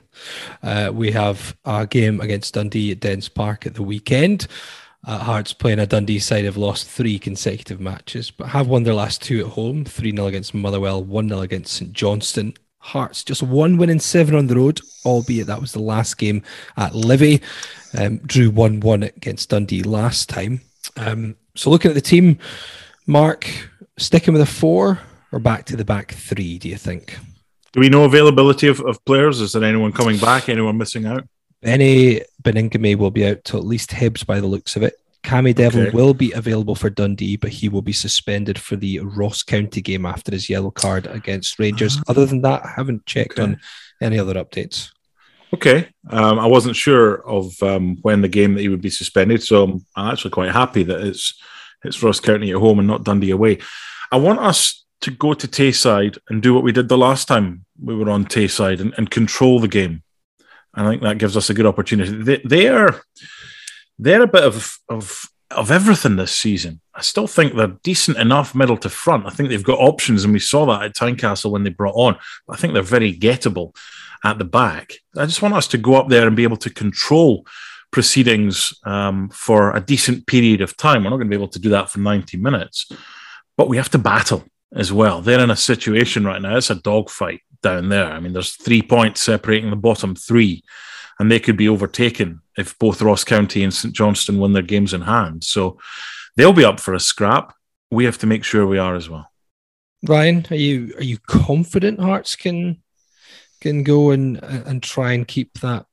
[0.62, 4.48] uh, we have a game against Dundee at Dens Park at the weekend.
[5.06, 8.94] Uh, Hearts playing a Dundee side have lost three consecutive matches, but have won their
[8.94, 12.54] last two at home 3 0 against Motherwell, 1 0 against St Johnstone.
[12.78, 16.42] Hearts just one win in seven on the road, albeit that was the last game
[16.78, 17.42] at Livy.
[17.98, 20.62] Um, drew 1 1 against Dundee last time.
[20.98, 22.40] Um, so looking at the team,
[23.06, 23.50] Mark,
[23.98, 25.00] sticking with a four
[25.32, 27.18] or back to the back three, do you think?
[27.74, 29.42] Do we know availability of, of players?
[29.42, 30.48] Is there anyone coming back?
[30.48, 31.28] Anyone missing out?
[31.64, 34.96] Beni Baningime will be out to at least Hibs by the looks of it.
[35.24, 35.96] Cammy Devlin Okay.
[35.96, 40.06] will be available for Dundee, but he will be suspended for the Ross County game
[40.06, 41.98] after his yellow card against Rangers.
[42.10, 43.44] Other than that, I haven't checked Okay.
[43.44, 43.58] on
[44.02, 44.90] any other updates.
[45.54, 45.88] Okay.
[46.10, 49.64] Um, I wasn't sure of um, when the game that he would be suspended, so
[49.64, 51.34] I'm, I'm actually quite happy that it's
[51.86, 53.60] it's Ross County at home and not Dundee away.
[54.12, 57.66] I want us to go to Tayside and do what we did the last time
[57.82, 60.03] we were on Tayside and, and control the game.
[60.74, 62.12] I think that gives us a good opportunity.
[62.12, 63.02] They, they are
[64.00, 66.82] they're a bit of of of everything this season.
[66.96, 69.28] I still think they're decent enough middle to front.
[69.28, 72.18] I think they've got options, and we saw that at Tynecastle when they brought on.
[72.50, 73.76] I think they're very gettable
[74.24, 74.94] at the back.
[75.18, 77.46] I just want us to go up there and be able to control
[77.92, 81.04] proceedings um, for a decent period of time.
[81.04, 82.92] We're not going to be able to do that for 90 minutes,
[83.56, 84.44] but we have to battle
[84.74, 85.22] as well.
[85.22, 88.12] They're in a situation right now, it's a dogfight down there.
[88.12, 90.64] I mean, there's three points separating the bottom three,
[91.20, 94.94] and they could be overtaken if both Ross County and St Johnstone win their games
[94.94, 95.44] in hand.
[95.44, 95.80] So
[96.36, 97.56] they'll be up for a scrap.
[97.90, 99.28] We have to make sure we are as well.
[100.08, 102.84] Ryan, are you are you confident Hearts can
[103.62, 105.86] can go and and try and keep that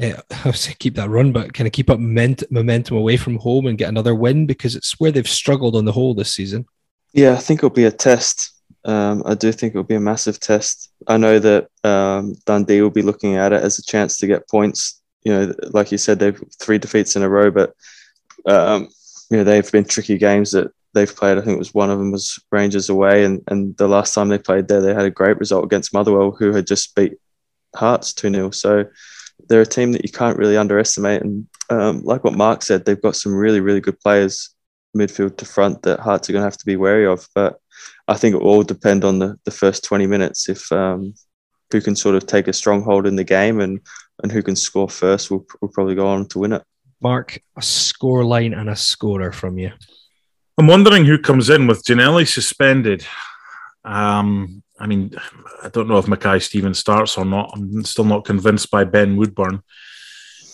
[0.00, 3.16] uh, I would say keep that run, but kind of keep up ment- momentum away
[3.16, 6.34] from home and get another win because it's where they've struggled on the whole this
[6.34, 6.66] season.
[7.12, 8.52] Yeah, I think it'll be a test.
[8.84, 10.90] Um, I do think it'll be a massive test.
[11.06, 14.48] I know that um, Dundee will be looking at it as a chance to get
[14.48, 17.74] points you know, like you said, they've three defeats in a row, but
[18.46, 18.88] um,
[19.30, 21.36] you know they've been tricky games that they've played.
[21.36, 24.28] I think it was one of them was Rangers away, and and the last time
[24.28, 27.14] they played there, they had a great result against Motherwell, who had just beat
[27.74, 28.84] Hearts two 0 So
[29.48, 31.22] they're a team that you can't really underestimate.
[31.22, 34.54] And um, like what Mark said, they've got some really really good players
[34.96, 37.28] midfield to front that Hearts are going to have to be wary of.
[37.34, 37.59] But
[38.08, 40.70] I think it will all depend on the the first twenty minutes if.
[40.72, 41.14] Um,
[41.70, 43.80] who can sort of take a stronghold in the game and
[44.22, 46.62] and who can score first will, will probably go on to win it.
[47.00, 49.72] Mark, a score line and a scorer from you.
[50.58, 53.06] I'm wondering who comes in with Ginnelly suspended.
[53.82, 55.14] Um, I mean,
[55.62, 57.52] I don't know if Mackay Stevens starts or not.
[57.54, 59.62] I'm still not convinced by Ben Woodburn.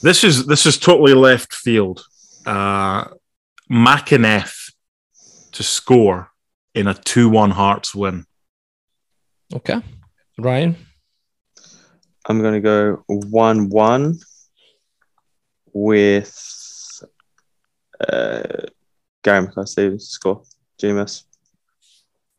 [0.02, 2.04] This is this is totally left field.
[2.44, 3.06] Uh,
[3.68, 4.72] McInnes
[5.50, 6.30] to score
[6.76, 8.26] in a two-one Hearts win.
[9.52, 9.80] Okay,
[10.38, 10.76] Ryan.
[12.28, 14.18] I'm going to go one-one
[15.72, 17.02] with
[18.08, 18.42] uh,
[19.24, 20.42] Gary Mackay score.
[20.82, 21.22] GMS.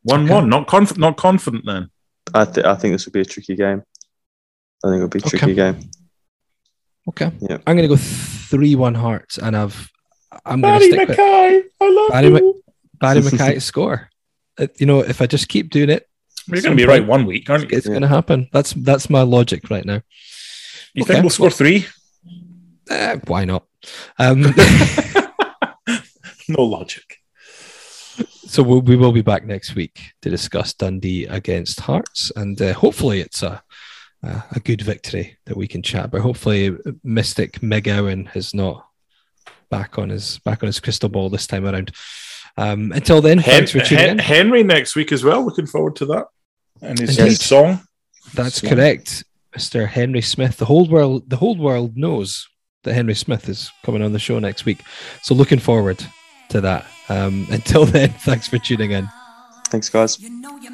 [0.02, 0.34] One Okay.
[0.34, 0.48] one.
[0.48, 1.90] Not conf- not confident then.
[2.34, 3.82] I, th- I think this will be a tricky game.
[4.84, 5.54] I think it'll be a tricky Okay.
[5.54, 5.90] game.
[7.08, 7.56] Okay, Yeah.
[7.66, 9.90] I'm going to go three-one Hearts, and I've
[10.44, 12.32] I'm Barry stick with I love Barry, you.
[12.34, 14.10] Mc- Barrie McKay to score.
[14.58, 16.06] Uh, you know, if I just keep doing it,
[16.46, 17.76] You're going to be right one week, aren't you?
[17.76, 17.90] it's Yeah.
[17.92, 18.48] going to happen.
[18.52, 20.00] That's that's my logic right now.
[20.94, 21.14] You Okay.
[21.14, 21.86] think we'll score three?
[22.90, 23.64] Eh, why not?
[24.18, 24.42] Um,
[26.50, 27.18] No logic.
[28.46, 32.72] so we'll, we will be back next week to discuss Dundee against Hearts, and uh,
[32.72, 33.62] hopefully it's a
[34.22, 36.22] a a good victory that we can chat about.
[36.22, 36.74] Hopefully,
[37.04, 38.86] Mystic McGowan is not
[39.70, 41.92] back on his back on his crystal ball this time around.
[42.58, 44.18] Um, until then, Hen- thanks for tuning Hen- in.
[44.18, 45.44] Henry next week as well.
[45.44, 46.26] Looking forward to that.
[46.82, 47.30] And his, Indeed.
[47.30, 47.80] his song.
[48.34, 48.70] That's Yeah.
[48.74, 49.24] correct,
[49.56, 49.86] Mr.
[49.88, 50.56] Henry Smith.
[50.58, 52.46] The whole world, the whole world knows
[52.84, 54.82] that Henry Smith is coming on the show next week.
[55.22, 56.04] So looking forward
[56.50, 56.84] to that.
[57.08, 59.08] Um, until then, thanks for tuning in.
[59.68, 60.18] Thanks, guys.
[60.20, 60.70] You know you